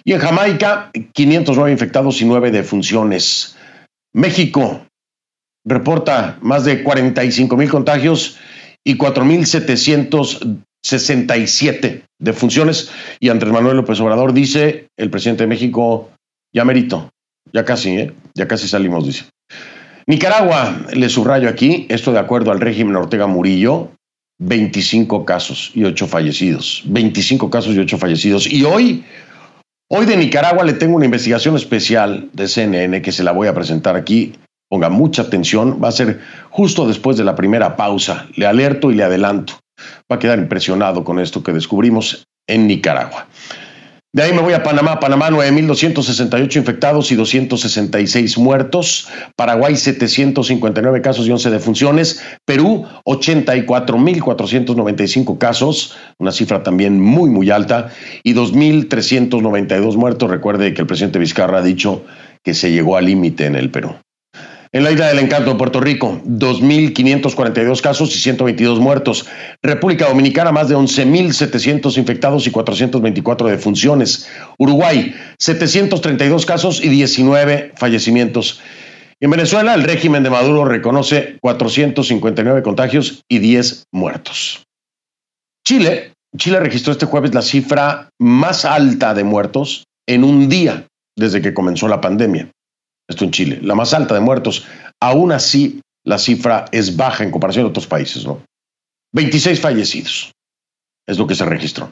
Y 0.03 0.11
en 0.11 0.19
Jamaica, 0.19 0.91
509 1.13 1.71
infectados 1.71 2.21
y 2.21 2.25
9 2.25 2.51
defunciones. 2.51 3.55
México 4.11 4.85
reporta 5.63 6.37
más 6.41 6.65
de 6.65 6.83
45 6.83 7.55
mil 7.55 7.69
contagios 7.69 8.37
y 8.83 8.97
4.767 10.83 12.03
defunciones. 12.19 12.91
Y 13.19 13.29
Andrés 13.29 13.51
Manuel 13.51 13.77
López 13.77 13.99
Obrador 13.99 14.33
dice, 14.33 14.87
el 14.97 15.09
presidente 15.09 15.43
de 15.43 15.47
México, 15.47 16.11
ya 16.53 16.65
merito, 16.65 17.09
ya 17.51 17.65
casi, 17.65 17.97
¿eh? 17.97 18.13
ya 18.35 18.47
casi 18.47 18.67
salimos, 18.67 19.05
dice. 19.05 19.25
Nicaragua, 20.05 20.85
le 20.93 21.07
subrayo 21.09 21.47
aquí, 21.47 21.85
esto 21.89 22.11
de 22.11 22.19
acuerdo 22.19 22.51
al 22.51 22.59
régimen 22.59 22.95
Ortega 22.95 23.25
Murillo, 23.25 23.91
25 24.39 25.23
casos 25.23 25.71
y 25.73 25.85
8 25.85 26.07
fallecidos. 26.07 26.83
25 26.85 27.49
casos 27.49 27.73
y 27.75 27.79
8 27.79 27.97
fallecidos. 27.97 28.51
Y 28.51 28.65
hoy, 28.65 29.05
hoy 29.89 30.05
de 30.05 30.17
Nicaragua 30.17 30.65
le 30.65 30.73
tengo 30.73 30.97
una 30.97 31.05
investigación 31.05 31.55
especial 31.55 32.29
de 32.33 32.47
CNN 32.47 33.01
que 33.01 33.13
se 33.13 33.23
la 33.23 33.31
voy 33.31 33.47
a 33.47 33.53
presentar 33.53 33.95
aquí 33.95 34.33
Ponga 34.73 34.89
mucha 34.89 35.21
atención, 35.21 35.79
va 35.83 35.89
a 35.89 35.91
ser 35.91 36.19
justo 36.49 36.87
después 36.87 37.15
de 37.15 37.23
la 37.23 37.35
primera 37.35 37.75
pausa. 37.75 38.27
Le 38.35 38.47
alerto 38.47 38.89
y 38.89 38.95
le 38.95 39.03
adelanto. 39.03 39.53
Va 40.11 40.17
a 40.17 40.19
quedar 40.19 40.39
impresionado 40.39 41.03
con 41.03 41.19
esto 41.19 41.43
que 41.43 41.53
descubrimos 41.53 42.25
en 42.47 42.67
Nicaragua. 42.67 43.27
De 44.15 44.21
ahí 44.21 44.31
me 44.31 44.41
voy 44.41 44.53
a 44.53 44.61
Panamá. 44.61 44.99
Panamá, 44.99 45.31
9.268 45.31 46.57
infectados 46.57 47.11
y 47.11 47.15
266 47.15 48.37
muertos. 48.37 49.07
Paraguay, 49.35 49.75
759 49.75 51.01
casos 51.01 51.25
y 51.25 51.31
11 51.31 51.49
defunciones. 51.49 52.21
Perú, 52.45 52.85
84.495 53.05 55.39
casos, 55.39 55.97
una 56.19 56.31
cifra 56.31 56.61
también 56.61 57.01
muy, 57.01 57.31
muy 57.31 57.49
alta. 57.49 57.89
Y 58.21 58.35
2.392 58.35 59.95
muertos. 59.95 60.29
Recuerde 60.29 60.75
que 60.75 60.81
el 60.81 60.87
presidente 60.87 61.17
Vizcarra 61.17 61.57
ha 61.57 61.63
dicho 61.63 62.05
que 62.43 62.53
se 62.53 62.71
llegó 62.71 62.97
al 62.97 63.05
límite 63.05 63.47
en 63.47 63.55
el 63.55 63.71
Perú. 63.71 63.95
En 64.75 64.83
la 64.83 64.91
isla 64.91 65.09
del 65.09 65.19
encanto 65.19 65.55
Puerto 65.55 65.79
Rico, 65.79 66.19
2.542 66.25 67.79
casos 67.79 68.15
y 68.15 68.17
122 68.17 68.79
muertos. 68.79 69.27
República 69.61 70.07
Dominicana, 70.07 70.51
más 70.51 70.67
de 70.67 70.75
11.700 70.75 71.95
infectados 71.99 72.47
y 72.47 72.51
424 72.51 73.49
defunciones. 73.49 74.27
Uruguay, 74.57 75.13
732 75.37 76.47
casos 76.47 76.83
y 76.83 76.89
19 76.89 77.73
fallecimientos. 77.75 78.61
En 79.19 79.29
Venezuela, 79.29 79.75
el 79.75 79.83
régimen 79.83 80.23
de 80.23 80.31
Maduro 80.31 80.65
reconoce 80.65 81.37
459 81.39 82.63
contagios 82.63 83.23
y 83.29 83.37
10 83.37 83.89
muertos. 83.91 84.63
Chile, 85.63 86.13
Chile 86.35 86.59
registró 86.59 86.93
este 86.93 87.05
jueves 87.05 87.35
la 87.35 87.43
cifra 87.43 88.09
más 88.19 88.65
alta 88.65 89.13
de 89.13 89.23
muertos 89.23 89.83
en 90.07 90.23
un 90.23 90.49
día 90.49 90.87
desde 91.15 91.43
que 91.43 91.53
comenzó 91.53 91.87
la 91.87 92.01
pandemia 92.01 92.49
esto 93.07 93.25
en 93.25 93.31
Chile, 93.31 93.59
la 93.61 93.75
más 93.75 93.93
alta 93.93 94.13
de 94.13 94.21
muertos. 94.21 94.65
Aún 94.99 95.31
así, 95.31 95.81
la 96.05 96.17
cifra 96.17 96.65
es 96.71 96.95
baja 96.95 97.23
en 97.23 97.31
comparación 97.31 97.65
a 97.65 97.69
otros 97.69 97.87
países, 97.87 98.25
¿no? 98.25 98.41
26 99.13 99.59
fallecidos 99.59 100.31
es 101.07 101.17
lo 101.17 101.27
que 101.27 101.35
se 101.35 101.45
registró 101.45 101.91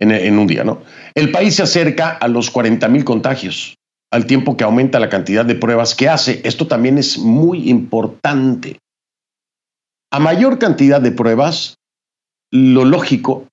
en, 0.00 0.38
un 0.38 0.46
día, 0.46 0.64
¿no? 0.64 0.82
El 1.14 1.30
país 1.30 1.56
se 1.56 1.62
acerca 1.62 2.10
a 2.10 2.28
los 2.28 2.50
40 2.50 2.88
mil 2.88 3.04
contagios 3.04 3.76
al 4.10 4.26
tiempo 4.26 4.56
que 4.56 4.64
aumenta 4.64 5.00
la 5.00 5.08
cantidad 5.08 5.44
de 5.44 5.54
pruebas 5.54 5.94
que 5.94 6.08
hace. 6.08 6.40
Esto 6.44 6.66
también 6.66 6.98
es 6.98 7.18
muy 7.18 7.68
importante. 7.68 8.78
A 10.12 10.18
mayor 10.18 10.58
cantidad 10.58 11.00
de 11.00 11.12
pruebas, 11.12 11.76
lo 12.50 12.84
lógico 12.84 13.48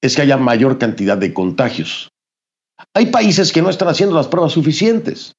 es 0.00 0.14
que 0.14 0.22
haya 0.22 0.36
mayor 0.36 0.78
cantidad 0.78 1.18
de 1.18 1.34
contagios. 1.34 2.08
Hay 2.94 3.06
países 3.06 3.52
que 3.52 3.62
no 3.62 3.70
están 3.70 3.88
haciendo 3.88 4.14
las 4.14 4.28
pruebas 4.28 4.52
suficientes 4.52 5.32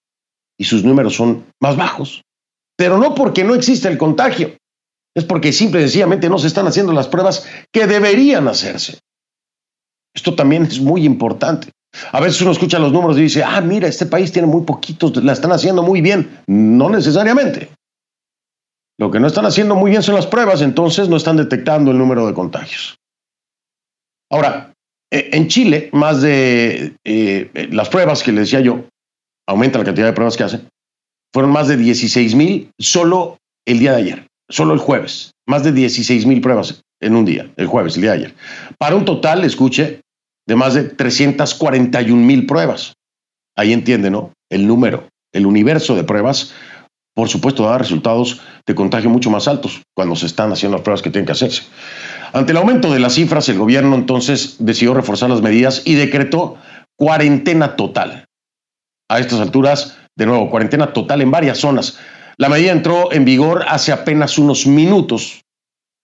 y 0.59 0.65
sus 0.65 0.83
números 0.83 1.15
son 1.15 1.45
más 1.59 1.77
bajos. 1.77 2.21
Pero 2.77 2.97
no 2.97 3.15
porque 3.15 3.43
no 3.43 3.55
existe 3.55 3.87
el 3.87 3.97
contagio, 3.97 4.55
es 5.15 5.25
porque 5.25 5.51
simple 5.51 5.79
y 5.79 5.83
sencillamente 5.83 6.29
no 6.29 6.37
se 6.37 6.47
están 6.47 6.67
haciendo 6.67 6.93
las 6.93 7.07
pruebas 7.07 7.47
que 7.71 7.87
deberían 7.87 8.47
hacerse. 8.47 8.99
Esto 10.13 10.35
también 10.35 10.63
es 10.63 10.79
muy 10.79 11.05
importante. 11.05 11.71
A 12.11 12.19
veces 12.19 12.41
uno 12.41 12.51
escucha 12.51 12.77
los 12.77 12.91
números 12.91 13.17
y 13.17 13.23
dice, 13.23 13.43
ah, 13.43 13.61
mira, 13.61 13.87
este 13.87 14.05
país 14.05 14.31
tiene 14.31 14.47
muy 14.47 14.63
poquitos, 14.63 15.23
la 15.23 15.33
están 15.33 15.51
haciendo 15.51 15.81
muy 15.81 16.01
bien. 16.01 16.41
No 16.47 16.89
necesariamente. 16.89 17.69
Lo 18.99 19.09
que 19.09 19.19
no 19.19 19.27
están 19.27 19.45
haciendo 19.45 19.75
muy 19.75 19.91
bien 19.91 20.03
son 20.03 20.15
las 20.15 20.27
pruebas, 20.27 20.61
entonces 20.61 21.09
no 21.09 21.15
están 21.15 21.37
detectando 21.37 21.91
el 21.91 21.97
número 21.97 22.27
de 22.27 22.33
contagios. 22.33 22.97
Ahora, 24.29 24.73
eh, 25.11 25.29
en 25.31 25.47
Chile, 25.47 25.89
más 25.93 26.21
de 26.21 26.95
eh, 27.03 27.69
las 27.71 27.89
pruebas 27.89 28.21
que 28.21 28.31
le 28.31 28.41
decía 28.41 28.59
yo, 28.59 28.83
aumenta 29.49 29.79
la 29.79 29.85
cantidad 29.85 30.05
de 30.05 30.13
pruebas 30.13 30.37
que 30.37 30.43
hacen, 30.43 30.69
fueron 31.33 31.51
más 31.51 31.67
de 31.67 31.75
16 31.75 32.35
mil 32.35 32.71
solo 32.77 33.37
el 33.65 33.79
día 33.79 33.93
de 33.93 33.97
ayer, 33.97 34.27
solo 34.47 34.73
el 34.73 34.79
jueves, 34.79 35.31
más 35.47 35.63
de 35.63 35.71
16 35.71 36.27
mil 36.27 36.39
pruebas 36.39 36.81
en 37.01 37.15
un 37.15 37.25
día, 37.25 37.51
el 37.57 37.65
jueves, 37.65 37.95
el 37.95 38.03
día 38.03 38.11
de 38.11 38.17
ayer. 38.17 38.35
Para 38.77 38.95
un 38.95 39.05
total, 39.05 39.43
escuche, 39.43 40.01
de 40.47 40.55
más 40.55 40.75
de 40.75 40.83
341 40.83 42.23
mil 42.23 42.45
pruebas. 42.45 42.93
Ahí 43.55 43.73
entiende, 43.73 44.11
¿no? 44.11 44.33
El 44.49 44.67
número, 44.67 45.07
el 45.33 45.47
universo 45.47 45.95
de 45.95 46.03
pruebas, 46.03 46.53
por 47.15 47.27
supuesto, 47.27 47.63
da 47.63 47.79
resultados 47.79 48.41
de 48.67 48.75
contagio 48.75 49.09
mucho 49.09 49.31
más 49.31 49.47
altos 49.47 49.81
cuando 49.95 50.15
se 50.15 50.27
están 50.27 50.51
haciendo 50.51 50.77
las 50.77 50.83
pruebas 50.83 51.01
que 51.01 51.09
tienen 51.09 51.25
que 51.25 51.31
hacerse. 51.31 51.63
Ante 52.33 52.51
el 52.51 52.57
aumento 52.57 52.93
de 52.93 52.99
las 52.99 53.15
cifras, 53.15 53.49
el 53.49 53.57
gobierno 53.57 53.95
entonces 53.95 54.57
decidió 54.59 54.93
reforzar 54.93 55.31
las 55.31 55.41
medidas 55.41 55.81
y 55.85 55.95
decretó 55.95 56.57
cuarentena 56.95 57.75
total. 57.75 58.28
A 59.09 59.19
estas 59.19 59.41
alturas, 59.41 59.97
de 60.15 60.25
nuevo, 60.25 60.49
cuarentena 60.49 60.93
total 60.93 61.21
en 61.21 61.31
varias 61.31 61.57
zonas. 61.57 61.99
La 62.37 62.47
medida 62.47 62.71
entró 62.71 63.11
en 63.11 63.25
vigor 63.25 63.65
hace 63.67 63.91
apenas 63.91 64.37
unos 64.37 64.65
minutos 64.65 65.41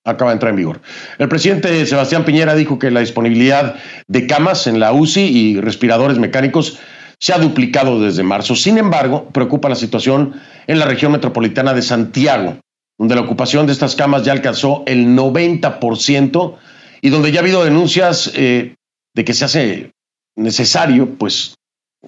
acaba 0.05 0.31
de 0.31 0.35
entrar 0.35 0.51
en 0.51 0.57
vigor. 0.57 0.81
El 1.17 1.27
presidente 1.27 1.85
Sebastián 1.85 2.25
Piñera 2.25 2.55
dijo 2.55 2.79
que 2.79 2.91
la 2.91 2.99
disponibilidad 2.99 3.75
de 4.07 4.27
camas 4.27 4.67
en 4.67 4.79
la 4.79 4.93
UCI 4.93 5.21
y 5.21 5.59
respiradores 5.59 6.19
mecánicos 6.19 6.79
se 7.19 7.33
ha 7.33 7.39
duplicado 7.39 7.99
desde 7.99 8.23
marzo. 8.23 8.55
Sin 8.55 8.77
embargo, 8.77 9.29
preocupa 9.29 9.67
la 9.67 9.75
situación 9.75 10.33
en 10.67 10.79
la 10.79 10.85
región 10.85 11.11
metropolitana 11.11 11.73
de 11.73 11.81
Santiago, 11.81 12.57
donde 12.99 13.15
la 13.15 13.21
ocupación 13.21 13.65
de 13.65 13.73
estas 13.73 13.95
camas 13.95 14.23
ya 14.23 14.31
alcanzó 14.31 14.83
el 14.85 15.07
90% 15.07 16.55
y 17.01 17.09
donde 17.09 17.31
ya 17.31 17.39
ha 17.39 17.43
habido 17.43 17.63
denuncias 17.63 18.31
eh, 18.35 18.75
de 19.15 19.25
que 19.25 19.33
se 19.33 19.45
hace 19.45 19.91
necesario, 20.35 21.15
pues, 21.17 21.54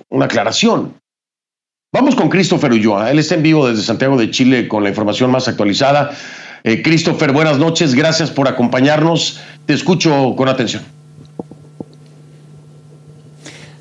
una 0.09 0.25
aclaración. 0.25 0.93
Vamos 1.93 2.15
con 2.15 2.29
Christopher 2.29 2.71
Ulloa. 2.71 3.11
Él 3.11 3.19
está 3.19 3.35
en 3.35 3.43
vivo 3.43 3.67
desde 3.67 3.83
Santiago 3.83 4.17
de 4.17 4.29
Chile 4.29 4.67
con 4.67 4.83
la 4.83 4.89
información 4.89 5.31
más 5.31 5.47
actualizada. 5.47 6.11
Eh, 6.63 6.81
Christopher, 6.81 7.31
buenas 7.31 7.57
noches, 7.59 7.95
gracias 7.95 8.29
por 8.29 8.47
acompañarnos. 8.47 9.39
Te 9.65 9.73
escucho 9.73 10.35
con 10.35 10.49
atención. 10.49 10.96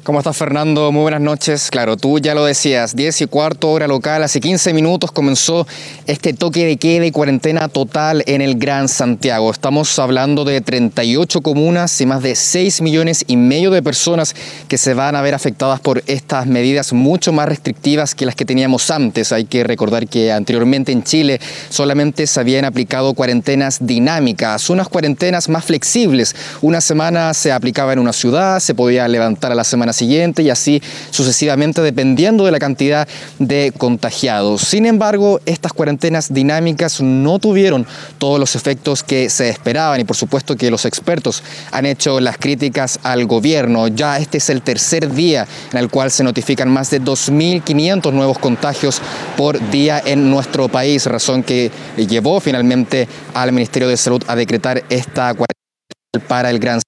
¿Cómo 0.07 0.21
estás, 0.21 0.37
Fernando? 0.37 0.93
Muy 0.93 1.03
buenas 1.03 1.21
noches. 1.21 1.69
Claro, 1.69 1.97
tú 1.97 2.21
ya 2.21 2.33
lo 2.33 2.45
decías, 2.45 2.95
10 2.95 3.23
y 3.23 3.27
cuarto 3.27 3.73
hora 3.73 3.89
local, 3.89 4.23
hace 4.23 4.39
15 4.39 4.73
minutos 4.73 5.11
comenzó 5.11 5.67
este 6.07 6.33
toque 6.33 6.65
de 6.65 6.77
queda 6.77 7.07
y 7.07 7.11
cuarentena 7.11 7.67
total 7.67 8.23
en 8.29 8.41
el 8.41 8.57
Gran 8.57 8.87
Santiago. 8.87 9.51
Estamos 9.51 9.99
hablando 9.99 10.45
de 10.45 10.61
38 10.61 11.41
comunas 11.41 12.01
y 12.01 12.07
más 12.07 12.23
de 12.23 12.37
6 12.37 12.83
millones 12.83 13.25
y 13.27 13.37
medio 13.37 13.73
de 13.73 13.83
personas 13.83 14.37
que 14.69 14.79
se 14.79 14.95
van 14.95 15.17
a 15.17 15.23
ver 15.23 15.35
afectadas 15.35 15.81
por 15.81 16.05
estas 16.07 16.47
medidas 16.47 16.93
mucho 16.93 17.33
más 17.33 17.49
restrictivas 17.49 18.15
que 18.15 18.27
las 18.27 18.37
que 18.37 18.45
teníamos 18.45 18.93
antes. 18.93 19.33
Hay 19.33 19.47
que 19.47 19.65
recordar 19.65 20.07
que 20.07 20.31
anteriormente 20.31 20.93
en 20.93 21.02
Chile 21.02 21.41
solamente 21.69 22.28
se 22.28 22.39
habían 22.39 22.65
aplicado 22.65 23.13
cuarentenas 23.15 23.85
dinámicas, 23.85 24.71
unas 24.71 24.89
cuarentenas 24.89 25.49
más 25.49 25.65
flexibles. 25.65 26.37
Una 26.63 26.80
semana 26.80 27.35
se 27.35 27.50
aplicaba 27.50 27.93
en 27.93 27.99
una 27.99 28.13
ciudad, 28.13 28.61
se 28.61 28.73
podía 28.73 29.09
levantar 29.09 29.50
a 29.50 29.57
la 29.57 29.65
semana 29.65 29.96
siguiente 29.97 30.43
y 30.43 30.50
así 30.50 30.82
sucesivamente 31.11 31.82
dependiendo 31.82 32.45
de 32.45 32.52
la 32.52 32.59
cantidad 32.59 33.09
de 33.39 33.73
contagiados. 33.76 34.63
Sin 34.63 34.87
embargo, 34.87 35.41
estas 35.47 35.73
cuarentenas 35.73 36.32
dinámicas 36.32 37.00
no 37.00 37.39
tuvieron 37.39 37.87
todos 38.19 38.39
los 38.39 38.54
efectos 38.54 39.02
que 39.02 39.30
se 39.30 39.49
esperaban 39.49 40.00
y 40.00 40.04
por 40.04 40.17
supuesto 40.17 40.56
que 40.56 40.71
los 40.71 40.85
expertos 40.85 41.43
han 41.73 41.87
hecho 41.87 42.21
las 42.21 42.39
críticas 42.39 43.00
al 43.02 43.26
gobierno. 43.26 43.89
Ya 43.89 44.19
este 44.19 44.39
es 44.39 44.50
el 44.50 44.63
tercer 44.63 45.13
día 45.13 45.47
en 45.73 45.78
el 45.78 45.89
cual 45.89 46.11
se 46.11 46.25
notifican 46.25 46.69
más 46.69 46.91
de 46.91 47.00
2.500 47.00 48.13
nuevos 48.13 48.39
contagios 48.39 49.00
por 49.37 49.59
día 49.71 50.02
en 50.04 50.30
nuestro 50.30 50.69
país, 50.69 51.06
razón 51.06 51.43
que 51.43 51.71
llevó 51.97 52.41
finalmente 52.41 53.09
al 53.35 53.52
Ministerio 53.52 53.89
de 53.89 53.97
Salud 53.97 54.23
a 54.26 54.37
decretar 54.37 54.85
esta 54.89 55.35
cuarentena 55.35 56.28
para 56.28 56.50
el 56.50 56.59
Gran 56.59 56.80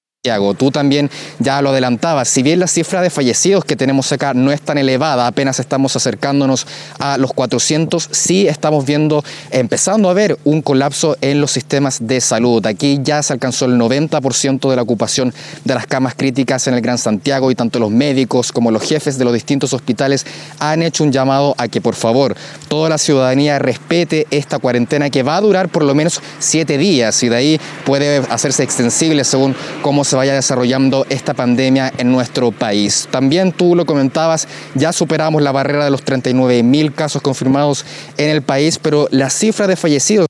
Tú 0.58 0.72
también 0.72 1.08
ya 1.38 1.62
lo 1.62 1.70
adelantabas, 1.70 2.28
si 2.28 2.42
bien 2.42 2.58
la 2.58 2.66
cifra 2.66 3.02
de 3.02 3.08
fallecidos 3.08 3.64
que 3.64 3.76
tenemos 3.76 4.10
acá 4.10 4.34
no 4.34 4.50
es 4.50 4.60
tan 4.60 4.76
elevada, 4.76 5.28
apenas 5.28 5.60
estamos 5.60 5.94
acercándonos 5.94 6.66
a 6.98 7.18
los 7.18 7.32
400, 7.32 8.08
sí 8.10 8.48
estamos 8.48 8.84
viendo, 8.84 9.22
empezando 9.52 10.10
a 10.10 10.14
ver 10.14 10.36
un 10.42 10.60
colapso 10.60 11.16
en 11.20 11.40
los 11.40 11.52
sistemas 11.52 12.08
de 12.08 12.20
salud. 12.20 12.66
Aquí 12.66 12.98
ya 13.00 13.22
se 13.22 13.32
alcanzó 13.32 13.66
el 13.66 13.78
90% 13.78 14.68
de 14.68 14.74
la 14.74 14.82
ocupación 14.82 15.32
de 15.64 15.74
las 15.74 15.86
camas 15.86 16.16
críticas 16.16 16.66
en 16.66 16.74
el 16.74 16.80
Gran 16.80 16.98
Santiago 16.98 17.52
y 17.52 17.54
tanto 17.54 17.78
los 17.78 17.92
médicos 17.92 18.50
como 18.50 18.72
los 18.72 18.82
jefes 18.82 19.18
de 19.18 19.24
los 19.24 19.32
distintos 19.32 19.72
hospitales 19.72 20.26
han 20.58 20.82
hecho 20.82 21.04
un 21.04 21.12
llamado 21.12 21.54
a 21.58 21.68
que 21.68 21.80
por 21.80 21.94
favor 21.94 22.34
toda 22.66 22.88
la 22.88 22.98
ciudadanía 22.98 23.60
respete 23.60 24.26
esta 24.32 24.58
cuarentena 24.58 25.10
que 25.10 25.22
va 25.22 25.36
a 25.36 25.40
durar 25.40 25.68
por 25.68 25.84
lo 25.84 25.94
menos 25.94 26.20
siete 26.40 26.76
días 26.76 27.22
y 27.22 27.28
de 27.28 27.36
ahí 27.36 27.60
puede 27.86 28.18
hacerse 28.30 28.64
extensible 28.64 29.22
según 29.22 29.54
cómo 29.80 30.07
se 30.08 30.16
vaya 30.16 30.32
desarrollando 30.32 31.04
esta 31.10 31.34
pandemia 31.34 31.92
en 31.98 32.10
nuestro 32.10 32.50
país. 32.50 33.06
También 33.10 33.52
tú 33.52 33.76
lo 33.76 33.84
comentabas, 33.84 34.48
ya 34.74 34.90
superamos 34.90 35.42
la 35.42 35.52
barrera 35.52 35.84
de 35.84 35.90
los 35.90 36.02
39 36.02 36.62
mil 36.62 36.94
casos 36.94 37.20
confirmados 37.20 37.84
en 38.16 38.30
el 38.30 38.40
país, 38.40 38.78
pero 38.78 39.08
la 39.10 39.28
cifra 39.28 39.66
de 39.66 39.76
fallecidos 39.76 40.28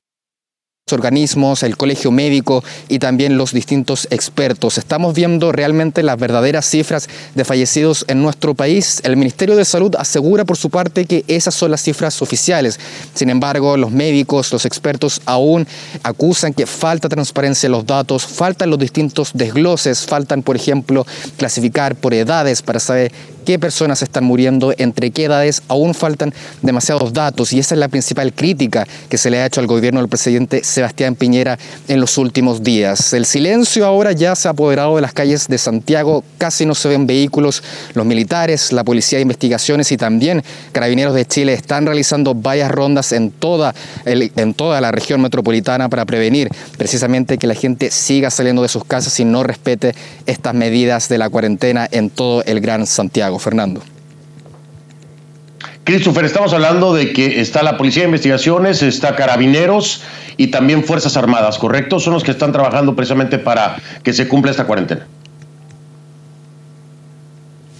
organismos, 0.93 1.63
el 1.63 1.77
colegio 1.77 2.11
médico 2.11 2.63
y 2.89 2.99
también 2.99 3.37
los 3.37 3.53
distintos 3.53 4.09
expertos. 4.11 4.79
Estamos 4.79 5.15
viendo 5.15 5.53
realmente 5.53 6.03
las 6.03 6.19
verdaderas 6.19 6.67
cifras 6.67 7.09
de 7.35 7.45
fallecidos 7.45 8.05
en 8.09 8.23
nuestro 8.23 8.55
país. 8.55 9.01
El 9.05 9.17
Ministerio 9.17 9.57
de 9.57 9.65
Salud 9.65 9.95
asegura 9.97 10.45
por 10.45 10.57
su 10.57 10.71
parte 10.71 11.07
que 11.07 11.25
esas 11.29 11.55
son 11.55 11.71
las 11.71 11.83
cifras 11.83 12.21
oficiales. 12.23 12.79
Sin 13.15 13.31
embargo, 13.31 13.77
los 13.77 13.91
médicos, 13.91 14.53
los 14.53 14.65
expertos 14.65 15.21
aún 15.27 15.67
acusan 16.03 16.55
que 16.55 16.67
falta 16.67 17.09
transparencia 17.09 17.67
en 17.67 17.73
los 17.73 17.87
datos, 17.87 18.27
faltan 18.27 18.71
los 18.71 18.79
distintos 18.79 19.31
desgloses, 19.35 20.07
faltan, 20.07 20.43
por 20.43 20.57
ejemplo, 20.57 21.07
clasificar 21.37 21.95
por 21.95 22.15
edades 22.15 22.63
para 22.63 22.81
saber 22.81 23.13
qué 23.49 23.59
personas 23.59 24.03
están 24.03 24.25
muriendo, 24.25 24.75
entre 24.77 25.11
qué 25.11 25.25
edades, 25.25 25.63
aún 25.69 25.95
faltan 25.95 26.35
demasiados 26.61 27.15
datos 27.15 27.51
y 27.55 27.59
esa 27.59 27.75
es 27.75 27.79
la 27.79 27.89
principal 27.89 28.35
crítica 28.35 28.87
que 29.09 29.17
se 29.17 29.31
le 29.31 29.41
ha 29.41 29.47
hecho 29.47 29.61
al 29.61 29.67
gobierno 29.67 30.01
del 30.01 30.09
presidente 30.11 30.63
Sebastián 30.63 31.15
Piñera 31.15 31.59
en 31.89 31.99
los 31.99 32.19
últimos 32.19 32.63
días. 32.63 33.15
El 33.15 33.25
silencio 33.25 33.87
ahora 33.87 34.13
ya 34.13 34.37
se 34.37 34.49
ha 34.49 34.51
apoderado 34.51 34.97
de 34.97 35.01
las 35.01 35.15
calles 35.15 35.49
de 35.49 35.57
Santiago, 35.57 36.25
casi 36.37 36.67
no 36.67 36.75
se 36.75 36.91
ven 36.91 37.07
vehículos, 37.07 37.63
los 37.95 38.05
militares, 38.05 38.71
la 38.71 38.85
policía 38.85 39.17
de 39.17 39.23
investigaciones 39.23 39.91
y 39.93 39.97
también 39.97 40.45
carabineros 40.73 41.15
de 41.15 41.25
Chile 41.25 41.55
están 41.55 41.87
realizando 41.87 42.35
varias 42.35 42.71
rondas 42.71 43.13
en 43.13 43.31
toda, 43.31 43.75
en 44.05 44.53
toda 44.53 44.83
la 44.83 44.93
región 44.93 45.23
metropolitana 45.23 45.89
para 45.89 46.05
prevenir 46.05 46.51
precisamente 46.77 47.39
que 47.39 47.47
la 47.47 47.55
gente 47.55 47.91
siga 47.91 48.29
saliendo 48.29 48.61
de 48.61 48.69
sus 48.69 48.85
casas 48.85 49.19
y 49.21 49.25
no 49.25 49.43
respete 49.43 49.95
estas 50.27 50.53
medidas 50.53 51.09
de 51.09 51.17
la 51.17 51.31
cuarentena 51.31 51.89
en 51.91 52.11
todo 52.11 52.45
el 52.45 52.61
Gran 52.61 52.87
Santiago. 52.87 53.38
Fernando. 53.39 53.83
Christopher, 55.85 56.27
estamos 56.27 56.53
hablando 56.53 56.93
de 56.93 57.13
que 57.13 57.41
está 57.41 57.63
la 57.63 57.79
Policía 57.79 58.03
de 58.03 58.09
Investigaciones, 58.09 58.83
está 58.83 59.17
Carabineros 59.17 60.03
y 60.37 60.49
también 60.49 60.85
Fuerzas 60.85 61.17
Armadas, 61.17 61.59
¿correcto? 61.59 61.99
Son 61.99 62.13
los 62.13 62.25
que 62.25 62.31
están 62.31 62.53
trabajando 62.53 62.95
precisamente 62.95 63.39
para 63.39 63.77
que 64.03 64.13
se 64.13 64.29
cumpla 64.29 64.51
esta 64.51 64.67
cuarentena. 64.67 65.07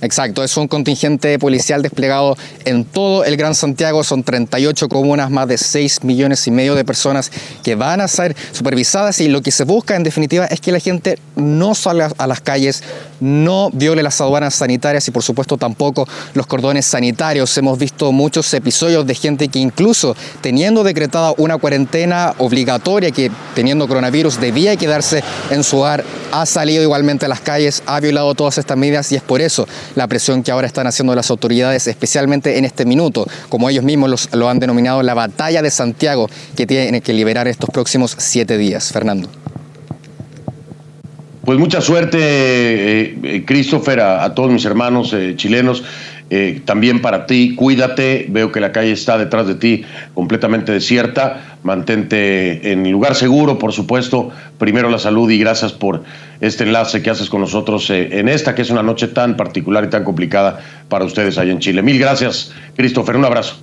Exacto, 0.01 0.45
es 0.45 0.57
un 0.57 0.69
contingente 0.69 1.41
policial 1.41 1.83
desplegado 1.83 2.37
en 2.65 2.85
todo 2.85 3.25
el 3.25 3.37
Gran 3.37 3.57
Santiago, 3.57 4.05
son 4.05 4.23
38 4.23 4.89
comunas, 4.89 5.29
más 5.29 5.49
de 5.49 5.59
6 5.59 6.05
millones 6.05 6.47
y 6.47 6.53
medio 6.53 6.77
de 6.77 6.85
personas 6.85 7.33
que 7.65 7.75
van 7.75 8.01
a 8.01 8.07
ser 8.07 8.37
supervisadas. 8.53 9.21
Y 9.21 9.29
lo 9.29 9.43
que 9.43 9.51
se 9.51 9.65
busca 9.65 9.97
en 9.97 10.05
definitiva 10.05 10.47
es 10.47 10.61
que 10.61 10.71
la 10.71 10.79
gente 10.79 11.19
no 11.35 11.75
salga 11.75 12.13
a 12.17 12.29
las 12.29 12.41
calles, 12.41 12.85
no 13.19 13.71
viole 13.73 14.05
las 14.05 14.21
aduanas 14.21 14.55
sanitarias 14.55 15.09
y 15.09 15.11
por 15.11 15.25
supuesto 15.25 15.57
tampoco 15.57 16.07
los 16.35 16.47
cordones 16.47 16.87
sanitarios. 16.87 17.57
Hemos 17.59 17.77
visto 17.77 18.13
muchos 18.13 18.55
episodios 18.55 19.05
de 19.05 19.17
gente 19.17 19.49
que 19.49 19.59
incluso 19.59 20.15
teniendo 20.41 20.85
decretada 20.85 21.35
una 21.39 21.59
cuarentena 21.59 22.35
obligatoria, 22.39 23.11
que 23.11 23.33
teniendo 23.57 23.89
coronavirus 23.89 24.41
debía 24.41 24.77
quedarse 24.77 25.25
en 25.51 25.65
su 25.65 25.79
hogar, 25.79 26.05
ha 26.31 26.47
salido 26.47 26.85
igualmente 26.85 27.27
a 27.27 27.29
las 27.29 27.41
calles, 27.41 27.83
ha 27.87 27.99
violado 27.99 28.35
todas 28.37 28.59
estas 28.59 28.77
medidas. 28.77 29.11
Y 29.11 29.17
es 29.17 29.23
por 29.23 29.41
eso 29.41 29.67
la 29.95 30.07
presión 30.07 30.43
que 30.43 30.51
ahora 30.51 30.67
están 30.67 30.87
haciendo 30.87 31.15
las 31.15 31.31
autoridades, 31.31 31.87
especialmente 31.87 32.59
en 32.59 32.65
este 32.65 32.85
minuto, 32.85 33.27
como 33.49 33.69
ellos 33.69 33.85
mismos 33.85 34.29
lo 34.33 34.49
han 34.49 34.59
denominado 34.59 35.03
la 35.03 35.15
batalla 35.15 35.63
de 35.63 35.71
Santiago, 35.71 36.29
que 36.57 36.67
tiene 36.67 37.01
que 37.01 37.13
liberar 37.13 37.49
estos 37.49 37.71
próximos 37.71 38.15
siete 38.19 38.59
días. 38.59 38.93
Fernando. 38.93 39.29
Pues 41.49 41.59
mucha 41.59 41.81
suerte, 41.81 42.19
eh, 42.21 43.19
eh, 43.23 43.45
Christopher, 43.47 44.01
a, 44.01 44.35
todos 44.35 44.51
mis 44.51 44.67
hermanos 44.67 45.15
eh, 45.15 45.33
chilenos. 45.35 45.83
También 46.65 47.01
para 47.01 47.27
ti, 47.27 47.55
cuídate. 47.55 48.27
Veo 48.29 48.53
que 48.53 48.61
la 48.61 48.73
calle 48.73 48.93
está 48.93 49.17
detrás 49.17 49.47
de 49.47 49.55
ti 49.55 49.85
completamente 50.15 50.73
desierta. 50.73 51.59
Mantente 51.63 52.73
en 52.73 52.91
lugar 52.91 53.15
seguro, 53.15 53.59
por 53.59 53.73
supuesto. 53.73 54.31
Primero 54.59 54.91
la 54.91 54.99
salud 54.99 55.31
y 55.31 55.39
gracias 55.39 55.73
por 55.73 56.03
este 56.41 56.65
enlace 56.65 57.03
que 57.03 57.11
haces 57.11 57.31
con 57.31 57.41
nosotros 57.41 57.89
en 57.91 58.29
esta, 58.29 58.55
que 58.55 58.63
es 58.63 58.71
una 58.71 58.83
noche 58.83 59.09
tan 59.09 59.37
particular 59.37 59.85
y 59.85 59.89
tan 59.89 60.05
complicada 60.05 60.61
para 60.89 61.05
ustedes 61.05 61.39
allá 61.39 61.53
en 61.53 61.61
Chile. 61.61 61.83
Mil 61.83 61.99
gracias, 61.99 62.53
Christopher. 62.77 63.17
Un 63.17 63.25
abrazo. 63.25 63.57